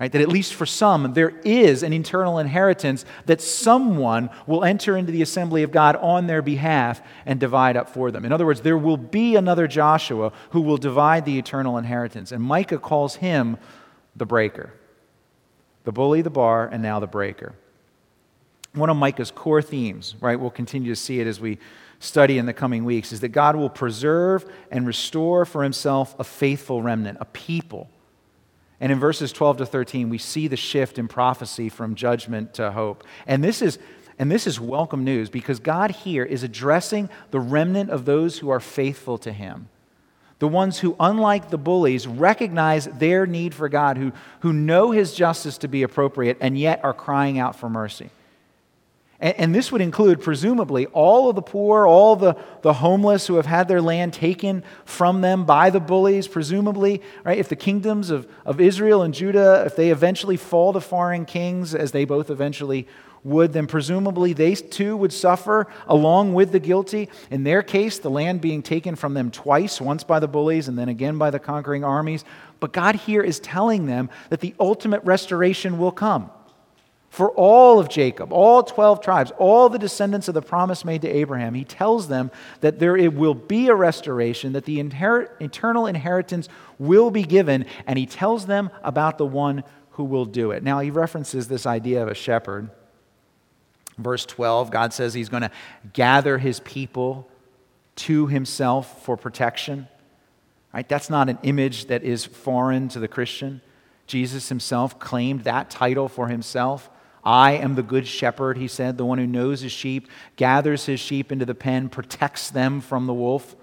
Right? 0.00 0.12
That 0.12 0.22
at 0.22 0.28
least 0.28 0.54
for 0.54 0.64
some, 0.64 1.12
there 1.14 1.40
is 1.44 1.82
an 1.82 1.92
eternal 1.92 2.38
inheritance 2.38 3.04
that 3.26 3.40
someone 3.40 4.30
will 4.46 4.62
enter 4.62 4.96
into 4.96 5.10
the 5.10 5.22
assembly 5.22 5.64
of 5.64 5.72
God 5.72 5.96
on 5.96 6.28
their 6.28 6.40
behalf 6.40 7.02
and 7.26 7.40
divide 7.40 7.76
up 7.76 7.88
for 7.90 8.12
them. 8.12 8.24
In 8.24 8.30
other 8.30 8.46
words, 8.46 8.60
there 8.60 8.78
will 8.78 8.96
be 8.96 9.34
another 9.34 9.66
Joshua 9.66 10.32
who 10.50 10.60
will 10.60 10.76
divide 10.76 11.24
the 11.24 11.36
eternal 11.36 11.78
inheritance. 11.78 12.30
And 12.30 12.42
Micah 12.42 12.78
calls 12.78 13.16
him 13.16 13.56
the 14.14 14.26
breaker 14.26 14.72
the 15.84 15.92
bully, 15.92 16.20
the 16.20 16.30
bar, 16.30 16.68
and 16.70 16.82
now 16.82 17.00
the 17.00 17.06
breaker. 17.06 17.54
One 18.74 18.90
of 18.90 18.96
Micah's 18.98 19.30
core 19.30 19.62
themes, 19.62 20.14
right, 20.20 20.38
we'll 20.38 20.50
continue 20.50 20.92
to 20.92 21.00
see 21.00 21.18
it 21.18 21.26
as 21.26 21.40
we 21.40 21.58
study 21.98 22.36
in 22.36 22.44
the 22.44 22.52
coming 22.52 22.84
weeks, 22.84 23.10
is 23.10 23.20
that 23.20 23.30
God 23.30 23.56
will 23.56 23.70
preserve 23.70 24.44
and 24.70 24.86
restore 24.86 25.46
for 25.46 25.62
himself 25.62 26.14
a 26.18 26.24
faithful 26.24 26.82
remnant, 26.82 27.16
a 27.22 27.24
people 27.24 27.88
and 28.80 28.92
in 28.92 29.00
verses 29.00 29.32
12 29.32 29.58
to 29.58 29.66
13, 29.66 30.08
we 30.08 30.18
see 30.18 30.46
the 30.46 30.56
shift 30.56 30.98
in 30.98 31.08
prophecy 31.08 31.68
from 31.68 31.94
judgment 31.94 32.54
to 32.54 32.70
hope. 32.70 33.04
And 33.26 33.42
this 33.42 33.60
is, 33.60 33.78
and 34.18 34.30
this 34.30 34.46
is 34.46 34.60
welcome 34.60 35.04
news 35.04 35.30
because 35.30 35.58
God 35.58 35.90
here 35.90 36.24
is 36.24 36.42
addressing 36.44 37.08
the 37.30 37.40
remnant 37.40 37.90
of 37.90 38.04
those 38.04 38.38
who 38.38 38.50
are 38.50 38.60
faithful 38.60 39.18
to 39.18 39.32
Him. 39.32 39.68
The 40.38 40.46
ones 40.46 40.78
who, 40.78 40.94
unlike 41.00 41.50
the 41.50 41.58
bullies, 41.58 42.06
recognize 42.06 42.86
their 42.86 43.26
need 43.26 43.52
for 43.54 43.68
God, 43.68 43.96
who, 43.96 44.12
who 44.40 44.52
know 44.52 44.92
His 44.92 45.12
justice 45.12 45.58
to 45.58 45.68
be 45.68 45.82
appropriate, 45.82 46.38
and 46.40 46.56
yet 46.56 46.84
are 46.84 46.94
crying 46.94 47.40
out 47.40 47.56
for 47.56 47.68
mercy. 47.68 48.10
And, 49.20 49.52
this 49.52 49.72
would 49.72 49.80
include, 49.80 50.22
presumably, 50.22 50.86
all 50.86 51.28
of 51.28 51.34
the 51.34 51.42
poor, 51.42 51.88
all 51.88 52.14
the, 52.14 52.36
the 52.62 52.72
homeless 52.72 53.26
who 53.26 53.34
have 53.34 53.46
had 53.46 53.66
their 53.66 53.82
land 53.82 54.12
taken 54.12 54.62
from 54.84 55.22
them 55.22 55.44
by 55.44 55.70
the 55.70 55.80
bullies, 55.80 56.28
presumably, 56.28 57.02
right? 57.24 57.36
If 57.36 57.48
the 57.48 57.56
kingdoms 57.56 58.10
of, 58.10 58.28
of 58.44 58.60
Israel 58.60 59.02
and 59.02 59.12
Judah, 59.12 59.64
if 59.66 59.74
they 59.74 59.90
eventually 59.90 60.36
fall 60.36 60.72
to 60.72 60.80
foreign 60.80 61.24
kings, 61.24 61.74
as 61.74 61.90
they 61.90 62.04
both 62.04 62.30
eventually 62.30 62.86
would, 63.24 63.52
then 63.52 63.66
presumably 63.66 64.34
they 64.34 64.54
too 64.54 64.96
would 64.96 65.12
suffer 65.12 65.66
along 65.88 66.34
with 66.34 66.52
the 66.52 66.60
guilty. 66.60 67.08
In 67.28 67.42
their 67.42 67.64
case, 67.64 67.98
the 67.98 68.10
land 68.10 68.40
being 68.40 68.62
taken 68.62 68.94
from 68.94 69.14
them 69.14 69.32
twice, 69.32 69.80
once 69.80 70.04
by 70.04 70.20
the 70.20 70.28
bullies 70.28 70.68
and 70.68 70.78
then 70.78 70.88
again 70.88 71.18
by 71.18 71.30
the 71.30 71.40
conquering 71.40 71.82
armies. 71.82 72.24
But 72.60 72.72
God 72.72 72.94
here 72.94 73.22
is 73.22 73.40
telling 73.40 73.86
them 73.86 74.10
that 74.30 74.38
the 74.38 74.54
ultimate 74.60 75.02
restoration 75.02 75.76
will 75.78 75.90
come 75.90 76.30
for 77.10 77.30
all 77.30 77.78
of 77.78 77.88
Jacob, 77.88 78.32
all 78.32 78.62
12 78.62 79.00
tribes, 79.00 79.32
all 79.38 79.68
the 79.68 79.78
descendants 79.78 80.28
of 80.28 80.34
the 80.34 80.42
promise 80.42 80.84
made 80.84 81.02
to 81.02 81.08
Abraham. 81.08 81.54
He 81.54 81.64
tells 81.64 82.08
them 82.08 82.30
that 82.60 82.78
there 82.78 82.96
it 82.96 83.14
will 83.14 83.34
be 83.34 83.68
a 83.68 83.74
restoration, 83.74 84.52
that 84.52 84.66
the 84.66 84.78
inherit, 84.78 85.30
eternal 85.40 85.86
inheritance 85.86 86.48
will 86.78 87.10
be 87.10 87.22
given, 87.22 87.64
and 87.86 87.98
he 87.98 88.06
tells 88.06 88.46
them 88.46 88.70
about 88.82 89.18
the 89.18 89.26
one 89.26 89.64
who 89.92 90.04
will 90.04 90.26
do 90.26 90.50
it. 90.50 90.62
Now, 90.62 90.80
he 90.80 90.90
references 90.90 91.48
this 91.48 91.66
idea 91.66 92.02
of 92.02 92.08
a 92.08 92.14
shepherd. 92.14 92.70
Verse 93.96 94.24
12, 94.26 94.70
God 94.70 94.92
says 94.92 95.14
he's 95.14 95.28
going 95.28 95.42
to 95.42 95.50
gather 95.92 96.38
his 96.38 96.60
people 96.60 97.28
to 97.96 98.28
himself 98.28 99.02
for 99.02 99.16
protection. 99.16 99.88
Right? 100.72 100.88
That's 100.88 101.10
not 101.10 101.28
an 101.28 101.38
image 101.42 101.86
that 101.86 102.04
is 102.04 102.24
foreign 102.24 102.88
to 102.90 103.00
the 103.00 103.08
Christian. 103.08 103.60
Jesus 104.06 104.48
himself 104.50 104.98
claimed 105.00 105.44
that 105.44 105.68
title 105.68 106.08
for 106.08 106.28
himself. 106.28 106.90
I 107.28 107.52
am 107.52 107.74
the 107.74 107.82
good 107.82 108.06
shepherd, 108.06 108.56
he 108.56 108.68
said, 108.68 108.96
the 108.96 109.04
one 109.04 109.18
who 109.18 109.26
knows 109.26 109.60
his 109.60 109.70
sheep, 109.70 110.08
gathers 110.36 110.86
his 110.86 110.98
sheep 110.98 111.30
into 111.30 111.44
the 111.44 111.54
pen, 111.54 111.90
protects 111.90 112.48
them 112.48 112.80
from 112.80 113.06
the 113.06 113.12
wolf. 113.12 113.54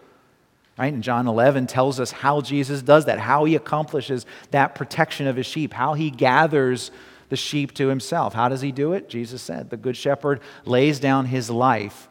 Right? 0.77 0.93
And 0.93 1.01
John 1.01 1.27
11 1.27 1.65
tells 1.65 1.99
us 1.99 2.11
how 2.11 2.41
Jesus 2.41 2.83
does 2.83 3.05
that, 3.05 3.17
how 3.17 3.43
he 3.45 3.55
accomplishes 3.55 4.27
that 4.51 4.75
protection 4.75 5.25
of 5.25 5.35
his 5.35 5.47
sheep, 5.47 5.73
how 5.73 5.95
he 5.95 6.11
gathers 6.11 6.91
the 7.29 7.35
sheep 7.35 7.73
to 7.73 7.87
himself. 7.87 8.35
How 8.35 8.49
does 8.49 8.61
he 8.61 8.71
do 8.71 8.93
it? 8.93 9.09
Jesus 9.09 9.41
said, 9.41 9.71
The 9.71 9.77
good 9.77 9.97
shepherd 9.97 10.41
lays 10.65 10.99
down 10.99 11.25
his 11.25 11.49
life 11.49 12.07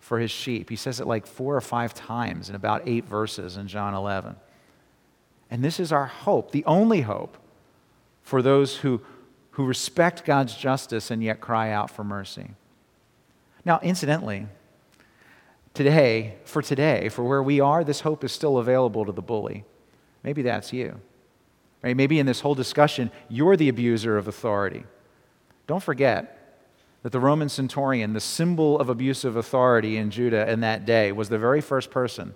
for 0.00 0.18
his 0.18 0.30
sheep. 0.30 0.70
He 0.70 0.76
says 0.76 0.98
it 0.98 1.06
like 1.06 1.26
four 1.26 1.54
or 1.54 1.60
five 1.60 1.92
times 1.92 2.48
in 2.48 2.54
about 2.54 2.88
eight 2.88 3.04
verses 3.04 3.58
in 3.58 3.68
John 3.68 3.92
11. 3.92 4.34
And 5.50 5.62
this 5.62 5.78
is 5.78 5.92
our 5.92 6.06
hope, 6.06 6.52
the 6.52 6.64
only 6.64 7.02
hope 7.02 7.36
for 8.22 8.40
those 8.40 8.78
who, 8.78 9.02
who 9.56 9.64
respect 9.64 10.26
God's 10.26 10.54
justice 10.54 11.10
and 11.10 11.22
yet 11.22 11.40
cry 11.40 11.70
out 11.70 11.90
for 11.90 12.04
mercy. 12.04 12.50
Now, 13.64 13.80
incidentally, 13.82 14.48
today, 15.72 16.34
for 16.44 16.60
today, 16.60 17.08
for 17.08 17.24
where 17.24 17.42
we 17.42 17.58
are, 17.58 17.82
this 17.82 18.00
hope 18.00 18.22
is 18.22 18.32
still 18.32 18.58
available 18.58 19.06
to 19.06 19.12
the 19.12 19.22
bully. 19.22 19.64
Maybe 20.22 20.42
that's 20.42 20.74
you. 20.74 21.00
Right? 21.82 21.96
Maybe 21.96 22.18
in 22.18 22.26
this 22.26 22.40
whole 22.40 22.54
discussion, 22.54 23.10
you're 23.30 23.56
the 23.56 23.70
abuser 23.70 24.18
of 24.18 24.28
authority. 24.28 24.84
Don't 25.66 25.82
forget 25.82 26.60
that 27.02 27.12
the 27.12 27.20
Roman 27.20 27.48
centurion, 27.48 28.12
the 28.12 28.20
symbol 28.20 28.78
of 28.78 28.90
abusive 28.90 29.36
authority 29.36 29.96
in 29.96 30.10
Judah 30.10 30.50
in 30.52 30.60
that 30.60 30.84
day, 30.84 31.12
was 31.12 31.30
the 31.30 31.38
very 31.38 31.62
first 31.62 31.90
person 31.90 32.34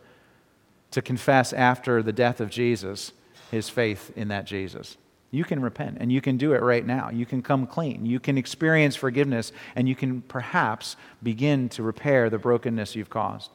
to 0.91 1.03
confess 1.03 1.53
after 1.53 2.03
the 2.03 2.15
death 2.15 2.41
of 2.41 2.49
Jesus 2.49 3.13
his 3.51 3.69
faith 3.69 4.11
in 4.17 4.29
that 4.29 4.47
Jesus. 4.47 4.97
You 5.33 5.45
can 5.45 5.63
repent, 5.63 5.99
and 6.01 6.11
you 6.11 6.21
can 6.21 6.37
do 6.37 6.55
it 6.55 6.63
right 6.63 6.85
now. 6.85 7.11
You 7.11 7.25
can 7.25 7.41
come 7.41 7.67
clean. 7.67 8.05
You 8.05 8.19
can 8.19 8.37
experience 8.37 8.97
forgiveness, 8.97 9.53
and 9.77 9.89
you 9.89 9.95
can 9.95 10.23
perhaps 10.23 10.97
begin 11.23 11.69
to 11.71 11.85
repair 11.85 12.29
the 12.29 12.39
brokenness 12.39 12.97
you've 12.97 13.11
caused. 13.11 13.51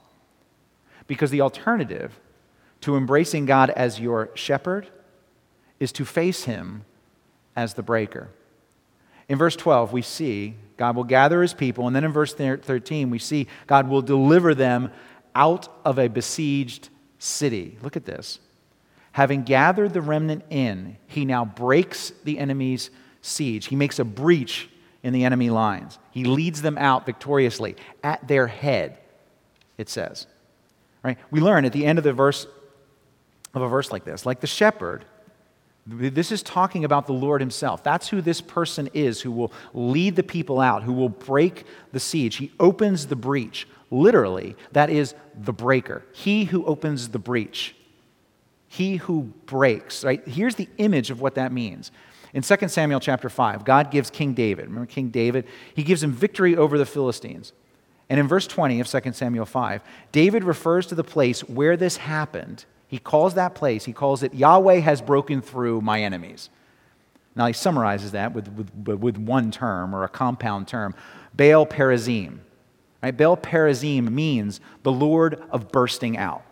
Because 1.07 1.31
the 1.31 1.41
alternative 1.41 2.19
to 2.81 2.95
embracing 2.95 3.45
God 3.45 3.69
as 3.71 3.99
your 3.99 4.29
shepherd 4.35 4.87
is 5.79 5.91
to 5.91 6.05
face 6.05 6.45
him 6.45 6.85
as 7.55 7.73
the 7.73 7.83
breaker. 7.83 8.29
In 9.27 9.37
verse 9.37 9.55
12, 9.55 9.91
we 9.91 10.01
see 10.01 10.55
God 10.77 10.95
will 10.95 11.03
gather 11.03 11.41
his 11.41 11.53
people, 11.53 11.87
and 11.87 11.95
then 11.95 12.03
in 12.05 12.13
verse 12.13 12.33
13, 12.33 13.09
we 13.09 13.19
see 13.19 13.47
God 13.67 13.89
will 13.89 14.01
deliver 14.01 14.55
them 14.55 14.91
out 15.33 15.67
of 15.83 15.99
a 15.99 16.07
besieged 16.07 16.87
city. 17.19 17.77
Look 17.81 17.97
at 17.97 18.05
this. 18.05 18.39
Having 19.15 19.43
gathered 19.43 19.93
the 19.93 20.01
remnant 20.01 20.43
in, 20.49 20.97
he 21.07 21.23
now 21.23 21.45
breaks 21.45 22.11
the 22.25 22.37
enemy's 22.37 22.89
siege. 23.21 23.67
He 23.67 23.77
makes 23.77 23.97
a 23.97 24.03
breach 24.03 24.67
in 25.03 25.13
the 25.13 25.23
enemy 25.23 25.49
lines. 25.49 25.99
He 26.11 26.25
leads 26.25 26.61
them 26.61 26.77
out 26.77 27.05
victoriously 27.05 27.77
at 28.03 28.27
their 28.27 28.47
head, 28.47 28.97
it 29.77 29.87
says. 29.87 30.27
Right? 31.01 31.17
We 31.31 31.39
learn 31.39 31.63
at 31.63 31.71
the 31.71 31.85
end 31.85 31.97
of 31.97 32.03
the 32.03 32.11
verse 32.11 32.45
of 33.53 33.61
a 33.61 33.69
verse 33.69 33.89
like 33.89 34.03
this, 34.03 34.25
like 34.25 34.41
the 34.41 34.47
shepherd, 34.47 35.05
this 35.87 36.33
is 36.33 36.43
talking 36.43 36.83
about 36.83 37.07
the 37.07 37.13
Lord 37.13 37.39
Himself. 37.39 37.85
That's 37.85 38.09
who 38.09 38.19
this 38.19 38.41
person 38.41 38.89
is 38.93 39.21
who 39.21 39.31
will 39.31 39.53
lead 39.73 40.17
the 40.17 40.23
people 40.23 40.59
out, 40.59 40.83
who 40.83 40.91
will 40.91 41.07
break 41.07 41.63
the 41.93 42.01
siege. 42.01 42.35
He 42.35 42.51
opens 42.59 43.07
the 43.07 43.15
breach. 43.15 43.65
Literally, 43.91 44.57
that 44.73 44.89
is 44.89 45.15
the 45.41 45.53
breaker. 45.53 46.03
He 46.11 46.43
who 46.43 46.65
opens 46.65 47.07
the 47.07 47.19
breach 47.19 47.75
he 48.75 48.97
who 48.97 49.23
breaks, 49.45 50.03
right? 50.03 50.25
Here's 50.27 50.55
the 50.55 50.67
image 50.77 51.09
of 51.09 51.21
what 51.21 51.35
that 51.35 51.53
means. 51.53 51.91
In 52.33 52.41
2 52.41 52.67
Samuel 52.67 52.99
chapter 52.99 53.29
5, 53.29 53.63
God 53.63 53.89
gives 53.89 54.09
King 54.09 54.33
David, 54.33 54.65
remember 54.65 54.85
King 54.85 55.09
David? 55.09 55.47
He 55.73 55.83
gives 55.83 56.03
him 56.03 56.11
victory 56.11 56.57
over 56.57 56.77
the 56.77 56.85
Philistines. 56.85 57.53
And 58.09 58.19
in 58.19 58.27
verse 58.27 58.45
20 58.47 58.81
of 58.81 58.87
2 58.87 59.13
Samuel 59.13 59.45
5, 59.45 59.81
David 60.11 60.43
refers 60.43 60.87
to 60.87 60.95
the 60.95 61.05
place 61.05 61.41
where 61.41 61.77
this 61.77 61.95
happened. 61.97 62.65
He 62.87 62.99
calls 62.99 63.35
that 63.35 63.55
place, 63.55 63.85
he 63.85 63.93
calls 63.93 64.23
it 64.23 64.33
Yahweh 64.33 64.79
has 64.79 65.01
broken 65.01 65.41
through 65.41 65.79
my 65.79 66.01
enemies. 66.01 66.49
Now 67.33 67.47
he 67.47 67.53
summarizes 67.53 68.11
that 68.11 68.33
with, 68.33 68.49
with, 68.49 68.99
with 68.99 69.17
one 69.17 69.51
term 69.51 69.95
or 69.95 70.03
a 70.03 70.09
compound 70.09 70.67
term 70.67 70.93
Baal 71.33 71.65
Perazim. 71.65 72.39
Right? 73.01 73.15
Baal 73.15 73.37
Perazim 73.37 74.11
means 74.11 74.59
the 74.83 74.91
Lord 74.91 75.41
of 75.49 75.71
bursting 75.71 76.17
out 76.17 76.43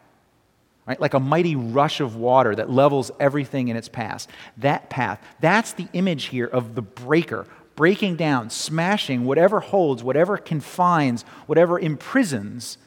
right? 0.85 0.99
Like 0.99 1.13
a 1.13 1.19
mighty 1.19 1.55
rush 1.55 1.99
of 1.99 2.15
water 2.15 2.55
that 2.55 2.69
levels 2.69 3.11
everything 3.19 3.69
in 3.69 3.77
its 3.77 3.89
path. 3.89 4.27
That 4.57 4.89
path, 4.89 5.23
that's 5.39 5.73
the 5.73 5.87
image 5.93 6.25
here 6.25 6.47
of 6.47 6.75
the 6.75 6.81
breaker, 6.81 7.45
breaking 7.75 8.17
down, 8.17 8.49
smashing 8.49 9.25
whatever 9.25 9.59
holds, 9.59 10.03
whatever 10.03 10.37
confines, 10.37 11.23
whatever 11.45 11.79
imprisons 11.79 12.77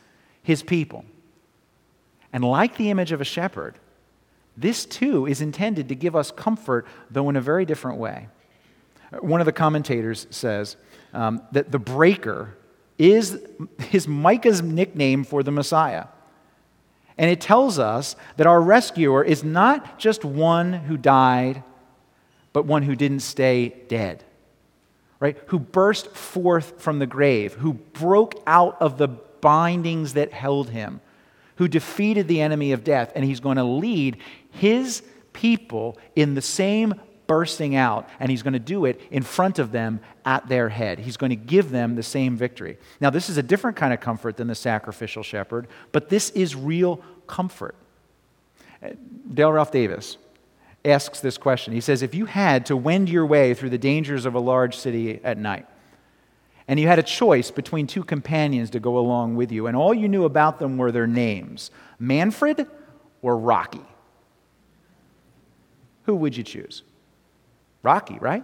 his 0.42 0.62
people. 0.62 1.04
And 2.32 2.44
like 2.44 2.76
the 2.76 2.90
image 2.90 3.12
of 3.12 3.20
a 3.20 3.24
shepherd, 3.24 3.78
this 4.56 4.84
too 4.84 5.26
is 5.26 5.40
intended 5.40 5.88
to 5.88 5.94
give 5.94 6.14
us 6.14 6.30
comfort, 6.30 6.86
though 7.10 7.28
in 7.28 7.36
a 7.36 7.40
very 7.40 7.64
different 7.64 7.98
way. 7.98 8.28
One 9.20 9.40
of 9.40 9.46
the 9.46 9.52
commentators 9.52 10.26
says 10.30 10.76
um, 11.12 11.42
that 11.52 11.72
the 11.72 11.78
breaker 11.78 12.56
is, 12.98 13.40
is 13.92 14.08
Micah's 14.08 14.62
nickname 14.62 15.24
for 15.24 15.42
the 15.42 15.50
Messiah. 15.50 16.06
And 17.18 17.30
it 17.30 17.40
tells 17.40 17.78
us 17.78 18.16
that 18.36 18.46
our 18.46 18.60
rescuer 18.60 19.24
is 19.24 19.42
not 19.42 19.98
just 19.98 20.24
one 20.24 20.72
who 20.72 20.96
died, 20.96 21.62
but 22.52 22.66
one 22.66 22.82
who 22.82 22.94
didn't 22.94 23.20
stay 23.20 23.68
dead, 23.88 24.22
right? 25.20 25.36
Who 25.46 25.58
burst 25.58 26.08
forth 26.08 26.80
from 26.80 26.98
the 26.98 27.06
grave, 27.06 27.54
who 27.54 27.74
broke 27.74 28.34
out 28.46 28.80
of 28.80 28.98
the 28.98 29.08
bindings 29.08 30.14
that 30.14 30.32
held 30.32 30.70
him, 30.70 31.00
who 31.56 31.68
defeated 31.68 32.28
the 32.28 32.40
enemy 32.40 32.72
of 32.72 32.84
death, 32.84 33.12
and 33.14 33.24
he's 33.24 33.40
going 33.40 33.56
to 33.56 33.64
lead 33.64 34.18
his 34.50 35.02
people 35.32 35.98
in 36.14 36.34
the 36.34 36.42
same 36.42 36.94
bursting 37.26 37.74
out, 37.74 38.08
and 38.20 38.30
he's 38.30 38.42
going 38.42 38.52
to 38.52 38.58
do 38.58 38.84
it 38.84 39.00
in 39.10 39.22
front 39.22 39.58
of 39.58 39.72
them 39.72 40.00
at 40.24 40.48
their 40.48 40.68
head. 40.68 40.98
He's 40.98 41.16
going 41.16 41.30
to 41.30 41.36
give 41.36 41.70
them 41.70 41.94
the 41.94 42.02
same 42.02 42.36
victory. 42.36 42.78
Now, 43.00 43.10
this 43.10 43.28
is 43.28 43.36
a 43.36 43.42
different 43.42 43.76
kind 43.76 43.92
of 43.92 44.00
comfort 44.00 44.36
than 44.36 44.48
the 44.48 44.54
sacrificial 44.54 45.22
shepherd, 45.22 45.68
but 45.92 46.08
this 46.08 46.30
is 46.30 46.54
real 46.54 47.02
comfort. 47.26 47.74
Uh, 48.82 48.90
Dale 49.32 49.52
Ralph 49.52 49.72
Davis 49.72 50.18
asks 50.84 51.20
this 51.20 51.38
question. 51.38 51.72
He 51.72 51.80
says, 51.80 52.02
If 52.02 52.14
you 52.14 52.26
had 52.26 52.66
to 52.66 52.76
wend 52.76 53.08
your 53.08 53.26
way 53.26 53.54
through 53.54 53.70
the 53.70 53.78
dangers 53.78 54.26
of 54.26 54.34
a 54.34 54.40
large 54.40 54.76
city 54.76 55.20
at 55.24 55.38
night, 55.38 55.66
and 56.68 56.80
you 56.80 56.88
had 56.88 56.98
a 56.98 57.02
choice 57.02 57.50
between 57.50 57.86
two 57.86 58.02
companions 58.02 58.70
to 58.70 58.80
go 58.80 58.98
along 58.98 59.36
with 59.36 59.52
you, 59.52 59.66
and 59.66 59.76
all 59.76 59.94
you 59.94 60.08
knew 60.08 60.24
about 60.24 60.58
them 60.58 60.78
were 60.78 60.90
their 60.90 61.06
names, 61.06 61.70
Manfred 61.98 62.66
or 63.22 63.38
Rocky, 63.38 63.84
who 66.04 66.16
would 66.16 66.36
you 66.36 66.42
choose? 66.42 66.82
Rocky, 67.86 68.18
right? 68.20 68.42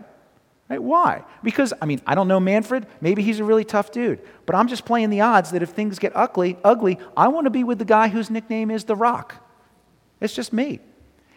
right? 0.68 0.80
Why? 0.80 1.24
Because, 1.42 1.74
I 1.82 1.86
mean, 1.86 2.00
I 2.06 2.14
don't 2.14 2.28
know 2.28 2.38
Manfred. 2.38 2.86
Maybe 3.00 3.22
he's 3.22 3.40
a 3.40 3.44
really 3.44 3.64
tough 3.64 3.90
dude. 3.90 4.20
But 4.46 4.54
I'm 4.54 4.68
just 4.68 4.84
playing 4.84 5.10
the 5.10 5.20
odds 5.20 5.50
that 5.50 5.62
if 5.62 5.70
things 5.70 5.98
get 5.98 6.12
ugly, 6.14 6.56
ugly, 6.62 7.00
I 7.16 7.26
want 7.26 7.46
to 7.46 7.50
be 7.50 7.64
with 7.64 7.80
the 7.80 7.84
guy 7.84 8.06
whose 8.06 8.30
nickname 8.30 8.70
is 8.70 8.84
The 8.84 8.94
Rock. 8.94 9.34
It's 10.20 10.32
just 10.32 10.52
me. 10.52 10.78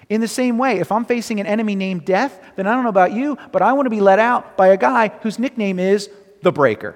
In 0.08 0.22
the 0.22 0.28
same 0.28 0.60
way, 0.60 0.78
if 0.78 0.92
I'm 0.92 1.04
facing 1.04 1.40
an 1.40 1.48
enemy 1.48 1.74
named 1.74 2.06
Death, 2.06 2.40
then 2.56 2.68
I 2.68 2.76
don't 2.76 2.84
know 2.84 2.90
about 2.90 3.14
you, 3.14 3.40
but 3.52 3.64
I 3.64 3.74
want 3.74 3.88
to 3.88 3.90
be 3.90 4.02
let 4.02 4.20
out 4.20 4.56
by 4.56 4.68
a 4.68 4.78
guy 4.78 5.08
whose 5.24 5.40
nickname 5.40 5.80
is 5.80 6.12
The 6.44 6.52
Breaker. 6.52 6.96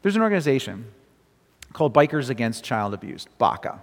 There's 0.00 0.16
an 0.16 0.22
organization 0.22 0.86
called 1.74 1.92
Bikers 1.92 2.30
Against 2.30 2.64
Child 2.64 2.94
Abuse, 2.94 3.26
BACA 3.38 3.82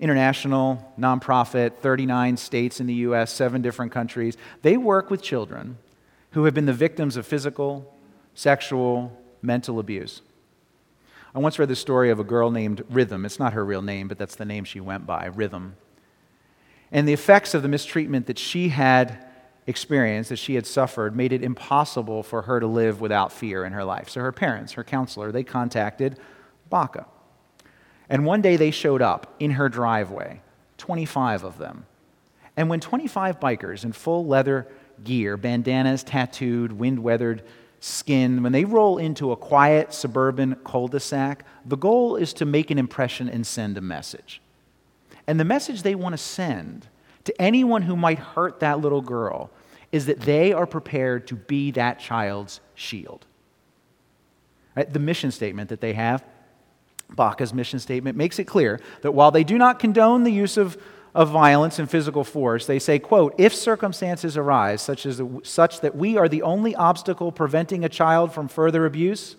international 0.00 0.92
nonprofit, 0.98 1.76
39 1.76 2.36
states 2.36 2.80
in 2.80 2.86
the 2.86 2.94
US, 2.94 3.32
seven 3.32 3.62
different 3.62 3.92
countries. 3.92 4.36
They 4.62 4.76
work 4.76 5.10
with 5.10 5.22
children 5.22 5.78
who 6.32 6.44
have 6.44 6.54
been 6.54 6.66
the 6.66 6.72
victims 6.72 7.16
of 7.16 7.26
physical, 7.26 7.94
sexual, 8.34 9.16
mental 9.42 9.78
abuse. 9.78 10.22
I 11.34 11.38
once 11.38 11.58
read 11.58 11.68
the 11.68 11.76
story 11.76 12.10
of 12.10 12.18
a 12.18 12.24
girl 12.24 12.50
named 12.50 12.84
Rhythm. 12.90 13.24
It's 13.24 13.38
not 13.38 13.52
her 13.52 13.64
real 13.64 13.82
name, 13.82 14.08
but 14.08 14.18
that's 14.18 14.36
the 14.36 14.44
name 14.44 14.64
she 14.64 14.80
went 14.80 15.06
by, 15.06 15.26
Rhythm. 15.26 15.76
And 16.90 17.06
the 17.06 17.12
effects 17.12 17.54
of 17.54 17.62
the 17.62 17.68
mistreatment 17.68 18.26
that 18.26 18.38
she 18.38 18.70
had 18.70 19.24
experienced, 19.66 20.30
that 20.30 20.38
she 20.38 20.56
had 20.56 20.66
suffered, 20.66 21.14
made 21.14 21.32
it 21.32 21.44
impossible 21.44 22.24
for 22.24 22.42
her 22.42 22.58
to 22.58 22.66
live 22.66 23.00
without 23.00 23.32
fear 23.32 23.64
in 23.64 23.72
her 23.72 23.84
life. 23.84 24.08
So 24.08 24.20
her 24.20 24.32
parents, 24.32 24.72
her 24.72 24.82
counselor, 24.82 25.30
they 25.30 25.44
contacted 25.44 26.18
BACA. 26.70 27.06
And 28.10 28.26
one 28.26 28.42
day 28.42 28.56
they 28.56 28.72
showed 28.72 29.00
up 29.00 29.34
in 29.38 29.52
her 29.52 29.68
driveway, 29.68 30.42
25 30.78 31.44
of 31.44 31.58
them. 31.58 31.86
And 32.56 32.68
when 32.68 32.80
25 32.80 33.38
bikers 33.38 33.84
in 33.84 33.92
full 33.92 34.26
leather 34.26 34.66
gear, 35.04 35.36
bandanas 35.36 36.02
tattooed, 36.02 36.72
wind 36.72 36.98
weathered 36.98 37.44
skin, 37.78 38.42
when 38.42 38.52
they 38.52 38.64
roll 38.64 38.98
into 38.98 39.30
a 39.30 39.36
quiet 39.36 39.94
suburban 39.94 40.56
cul 40.64 40.88
de 40.88 40.98
sac, 40.98 41.44
the 41.64 41.76
goal 41.76 42.16
is 42.16 42.32
to 42.34 42.44
make 42.44 42.72
an 42.72 42.78
impression 42.78 43.28
and 43.28 43.46
send 43.46 43.78
a 43.78 43.80
message. 43.80 44.42
And 45.28 45.38
the 45.38 45.44
message 45.44 45.82
they 45.82 45.94
want 45.94 46.12
to 46.12 46.18
send 46.18 46.88
to 47.24 47.40
anyone 47.40 47.82
who 47.82 47.94
might 47.94 48.18
hurt 48.18 48.58
that 48.60 48.80
little 48.80 49.00
girl 49.00 49.50
is 49.92 50.06
that 50.06 50.20
they 50.20 50.52
are 50.52 50.66
prepared 50.66 51.28
to 51.28 51.36
be 51.36 51.70
that 51.72 52.00
child's 52.00 52.60
shield. 52.74 53.24
Right? 54.74 54.92
The 54.92 54.98
mission 54.98 55.30
statement 55.30 55.68
that 55.68 55.80
they 55.80 55.92
have 55.92 56.24
Baca's 57.14 57.52
mission 57.52 57.78
statement 57.78 58.16
makes 58.16 58.38
it 58.38 58.44
clear 58.44 58.80
that 59.02 59.12
while 59.12 59.30
they 59.30 59.44
do 59.44 59.58
not 59.58 59.78
condone 59.78 60.24
the 60.24 60.32
use 60.32 60.56
of, 60.56 60.80
of 61.14 61.30
violence 61.30 61.78
and 61.78 61.90
physical 61.90 62.24
force, 62.24 62.66
they 62.66 62.78
say, 62.78 62.98
quote, 62.98 63.34
if 63.38 63.54
circumstances 63.54 64.36
arise 64.36 64.80
such, 64.80 65.06
as, 65.06 65.20
such 65.42 65.80
that 65.80 65.96
we 65.96 66.16
are 66.16 66.28
the 66.28 66.42
only 66.42 66.74
obstacle 66.74 67.32
preventing 67.32 67.84
a 67.84 67.88
child 67.88 68.32
from 68.32 68.48
further 68.48 68.86
abuse, 68.86 69.36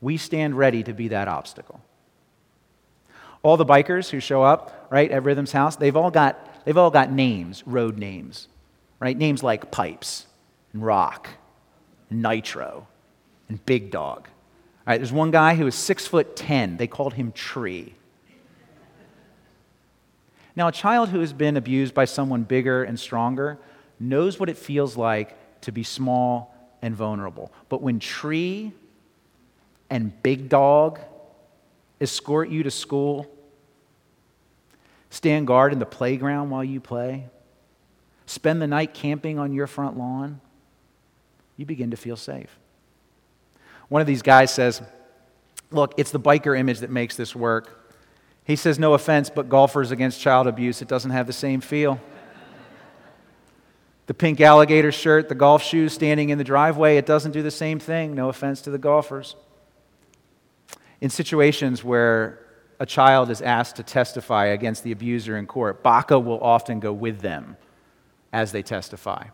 we 0.00 0.16
stand 0.16 0.58
ready 0.58 0.82
to 0.82 0.92
be 0.92 1.08
that 1.08 1.28
obstacle. 1.28 1.80
All 3.42 3.56
the 3.56 3.66
bikers 3.66 4.10
who 4.10 4.20
show 4.20 4.42
up, 4.42 4.88
right, 4.90 5.10
at 5.10 5.22
Rhythm's 5.22 5.52
house, 5.52 5.76
they've 5.76 5.96
all 5.96 6.10
got, 6.10 6.64
they've 6.64 6.76
all 6.76 6.90
got 6.90 7.12
names, 7.12 7.62
road 7.66 7.98
names, 7.98 8.48
right? 9.00 9.16
Names 9.16 9.42
like 9.42 9.70
Pipes 9.70 10.26
and 10.72 10.84
Rock 10.84 11.28
and 12.10 12.22
Nitro 12.22 12.86
and 13.48 13.64
Big 13.66 13.90
Dog. 13.90 14.28
All 14.86 14.92
right, 14.92 14.98
there's 14.98 15.12
one 15.12 15.30
guy 15.30 15.54
who 15.54 15.64
was 15.64 15.74
six 15.74 16.06
foot 16.06 16.36
ten. 16.36 16.76
They 16.76 16.86
called 16.86 17.14
him 17.14 17.32
Tree. 17.32 17.94
Now, 20.54 20.68
a 20.68 20.72
child 20.72 21.08
who 21.08 21.20
has 21.20 21.32
been 21.32 21.56
abused 21.56 21.94
by 21.94 22.04
someone 22.04 22.42
bigger 22.42 22.84
and 22.84 23.00
stronger 23.00 23.58
knows 23.98 24.38
what 24.38 24.48
it 24.50 24.58
feels 24.58 24.96
like 24.96 25.60
to 25.62 25.72
be 25.72 25.82
small 25.82 26.54
and 26.82 26.94
vulnerable. 26.94 27.50
But 27.70 27.80
when 27.80 27.98
Tree 27.98 28.72
and 29.88 30.22
Big 30.22 30.50
Dog 30.50 31.00
escort 32.00 32.50
you 32.50 32.62
to 32.62 32.70
school, 32.70 33.26
stand 35.08 35.46
guard 35.46 35.72
in 35.72 35.78
the 35.78 35.86
playground 35.86 36.50
while 36.50 36.62
you 36.62 36.78
play, 36.78 37.26
spend 38.26 38.60
the 38.60 38.66
night 38.66 38.92
camping 38.92 39.38
on 39.38 39.54
your 39.54 39.66
front 39.66 39.96
lawn, 39.96 40.40
you 41.56 41.64
begin 41.64 41.90
to 41.90 41.96
feel 41.96 42.16
safe. 42.16 42.58
One 43.94 44.00
of 44.00 44.08
these 44.08 44.22
guys 44.22 44.52
says, 44.52 44.82
Look, 45.70 45.94
it's 45.96 46.10
the 46.10 46.18
biker 46.18 46.58
image 46.58 46.80
that 46.80 46.90
makes 46.90 47.14
this 47.14 47.36
work. 47.36 47.94
He 48.42 48.56
says, 48.56 48.76
No 48.76 48.94
offense, 48.94 49.30
but 49.30 49.48
golfers 49.48 49.92
against 49.92 50.20
child 50.20 50.48
abuse, 50.48 50.82
it 50.82 50.88
doesn't 50.88 51.12
have 51.12 51.28
the 51.28 51.32
same 51.32 51.60
feel. 51.60 52.00
the 54.06 54.14
pink 54.14 54.40
alligator 54.40 54.90
shirt, 54.90 55.28
the 55.28 55.36
golf 55.36 55.62
shoes 55.62 55.92
standing 55.92 56.30
in 56.30 56.38
the 56.38 56.42
driveway, 56.42 56.96
it 56.96 57.06
doesn't 57.06 57.30
do 57.30 57.40
the 57.40 57.52
same 57.52 57.78
thing. 57.78 58.16
No 58.16 58.28
offense 58.30 58.62
to 58.62 58.70
the 58.70 58.78
golfers. 58.78 59.36
In 61.00 61.08
situations 61.08 61.84
where 61.84 62.44
a 62.80 62.86
child 62.86 63.30
is 63.30 63.40
asked 63.42 63.76
to 63.76 63.84
testify 63.84 64.46
against 64.46 64.82
the 64.82 64.90
abuser 64.90 65.36
in 65.36 65.46
court, 65.46 65.84
Baca 65.84 66.18
will 66.18 66.40
often 66.40 66.80
go 66.80 66.92
with 66.92 67.20
them 67.20 67.56
as 68.32 68.50
they 68.50 68.64
testify. 68.64 69.26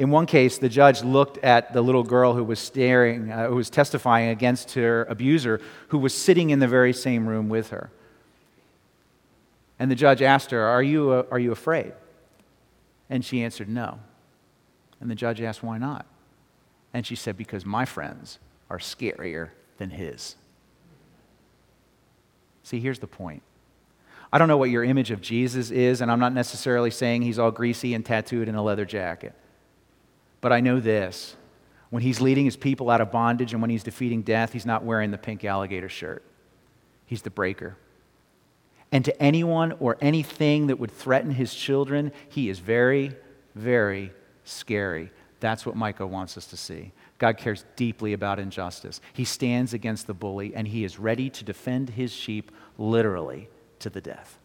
In 0.00 0.08
one 0.08 0.24
case, 0.24 0.56
the 0.56 0.70
judge 0.70 1.02
looked 1.02 1.36
at 1.44 1.74
the 1.74 1.82
little 1.82 2.02
girl 2.02 2.32
who 2.32 2.42
was 2.42 2.58
staring, 2.58 3.30
uh, 3.30 3.48
who 3.48 3.56
was 3.56 3.68
testifying 3.68 4.30
against 4.30 4.72
her 4.72 5.04
abuser, 5.04 5.60
who 5.88 5.98
was 5.98 6.14
sitting 6.14 6.48
in 6.48 6.58
the 6.58 6.66
very 6.66 6.94
same 6.94 7.26
room 7.26 7.50
with 7.50 7.68
her. 7.68 7.90
And 9.78 9.90
the 9.90 9.94
judge 9.94 10.22
asked 10.22 10.52
her, 10.52 10.62
Are 10.62 10.82
you, 10.82 11.10
uh, 11.10 11.24
are 11.30 11.38
you 11.38 11.52
afraid? 11.52 11.92
And 13.10 13.22
she 13.22 13.42
answered, 13.42 13.68
No. 13.68 13.98
And 15.00 15.10
the 15.10 15.14
judge 15.14 15.42
asked, 15.42 15.62
Why 15.62 15.76
not? 15.76 16.06
And 16.94 17.06
she 17.06 17.14
said, 17.14 17.36
Because 17.36 17.66
my 17.66 17.84
friends 17.84 18.38
are 18.70 18.78
scarier 18.78 19.50
than 19.76 19.90
his. 19.90 20.34
See, 22.62 22.80
here's 22.80 23.00
the 23.00 23.06
point. 23.06 23.42
I 24.32 24.38
don't 24.38 24.48
know 24.48 24.56
what 24.56 24.70
your 24.70 24.82
image 24.82 25.10
of 25.10 25.20
Jesus 25.20 25.70
is, 25.70 26.00
and 26.00 26.10
I'm 26.10 26.20
not 26.20 26.32
necessarily 26.32 26.90
saying 26.90 27.20
he's 27.20 27.38
all 27.38 27.50
greasy 27.50 27.92
and 27.92 28.02
tattooed 28.02 28.48
in 28.48 28.54
a 28.54 28.62
leather 28.62 28.86
jacket. 28.86 29.34
But 30.40 30.52
I 30.52 30.60
know 30.60 30.80
this 30.80 31.36
when 31.90 32.02
he's 32.02 32.20
leading 32.20 32.44
his 32.44 32.56
people 32.56 32.88
out 32.88 33.00
of 33.00 33.10
bondage 33.10 33.52
and 33.52 33.60
when 33.60 33.70
he's 33.70 33.82
defeating 33.82 34.22
death, 34.22 34.52
he's 34.52 34.66
not 34.66 34.84
wearing 34.84 35.10
the 35.10 35.18
pink 35.18 35.44
alligator 35.44 35.88
shirt. 35.88 36.22
He's 37.04 37.22
the 37.22 37.30
breaker. 37.30 37.76
And 38.92 39.04
to 39.04 39.22
anyone 39.22 39.72
or 39.80 39.96
anything 40.00 40.68
that 40.68 40.78
would 40.78 40.90
threaten 40.90 41.32
his 41.32 41.54
children, 41.54 42.12
he 42.28 42.48
is 42.48 42.58
very, 42.58 43.16
very 43.54 44.12
scary. 44.44 45.10
That's 45.40 45.64
what 45.64 45.76
Micah 45.76 46.06
wants 46.06 46.36
us 46.36 46.46
to 46.46 46.56
see. 46.56 46.92
God 47.18 47.36
cares 47.36 47.64
deeply 47.76 48.12
about 48.12 48.38
injustice. 48.38 49.00
He 49.12 49.24
stands 49.24 49.74
against 49.74 50.06
the 50.06 50.14
bully, 50.14 50.54
and 50.54 50.66
he 50.66 50.84
is 50.84 50.98
ready 50.98 51.30
to 51.30 51.44
defend 51.44 51.90
his 51.90 52.12
sheep 52.12 52.50
literally 52.78 53.48
to 53.80 53.90
the 53.90 54.00
death. 54.00 54.38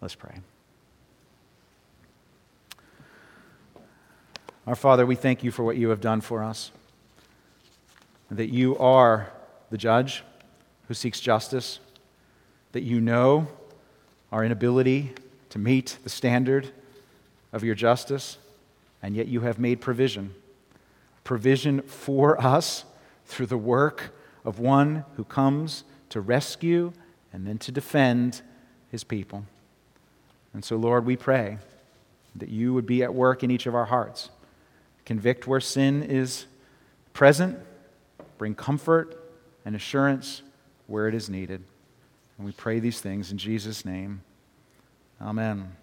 Let's 0.00 0.14
pray. 0.14 0.40
Our 4.64 4.76
Father, 4.76 5.04
we 5.04 5.16
thank 5.16 5.42
you 5.42 5.50
for 5.50 5.64
what 5.64 5.76
you 5.76 5.88
have 5.88 6.00
done 6.00 6.20
for 6.20 6.40
us, 6.40 6.70
that 8.30 8.50
you 8.50 8.78
are 8.78 9.32
the 9.70 9.76
judge 9.76 10.22
who 10.86 10.94
seeks 10.94 11.18
justice, 11.18 11.80
that 12.70 12.84
you 12.84 13.00
know 13.00 13.48
our 14.30 14.44
inability 14.44 15.14
to 15.50 15.58
meet 15.58 15.98
the 16.04 16.08
standard 16.08 16.70
of 17.52 17.64
your 17.64 17.74
justice, 17.74 18.38
and 19.02 19.16
yet 19.16 19.26
you 19.26 19.40
have 19.40 19.58
made 19.58 19.80
provision. 19.80 20.32
Provision 21.24 21.82
for 21.82 22.40
us 22.40 22.84
through 23.26 23.46
the 23.46 23.58
work 23.58 24.14
of 24.44 24.60
one 24.60 25.04
who 25.16 25.24
comes 25.24 25.82
to 26.10 26.20
rescue 26.20 26.92
and 27.32 27.48
then 27.48 27.58
to 27.58 27.72
defend 27.72 28.42
his 28.92 29.02
people. 29.02 29.44
And 30.54 30.64
so, 30.64 30.76
Lord, 30.76 31.04
we 31.04 31.16
pray 31.16 31.58
that 32.36 32.48
you 32.48 32.72
would 32.74 32.86
be 32.86 33.02
at 33.02 33.12
work 33.12 33.42
in 33.42 33.50
each 33.50 33.66
of 33.66 33.74
our 33.74 33.86
hearts 33.86 34.30
convict 35.04 35.46
where 35.46 35.60
sin 35.60 36.02
is 36.02 36.46
present, 37.12 37.58
bring 38.38 38.54
comfort 38.54 39.32
and 39.64 39.74
assurance 39.76 40.42
where 40.86 41.08
it 41.08 41.14
is 41.14 41.28
needed. 41.28 41.64
And 42.36 42.46
we 42.46 42.52
pray 42.52 42.80
these 42.80 43.00
things 43.00 43.30
in 43.30 43.38
Jesus' 43.38 43.84
name. 43.84 44.22
Amen. 45.20 45.76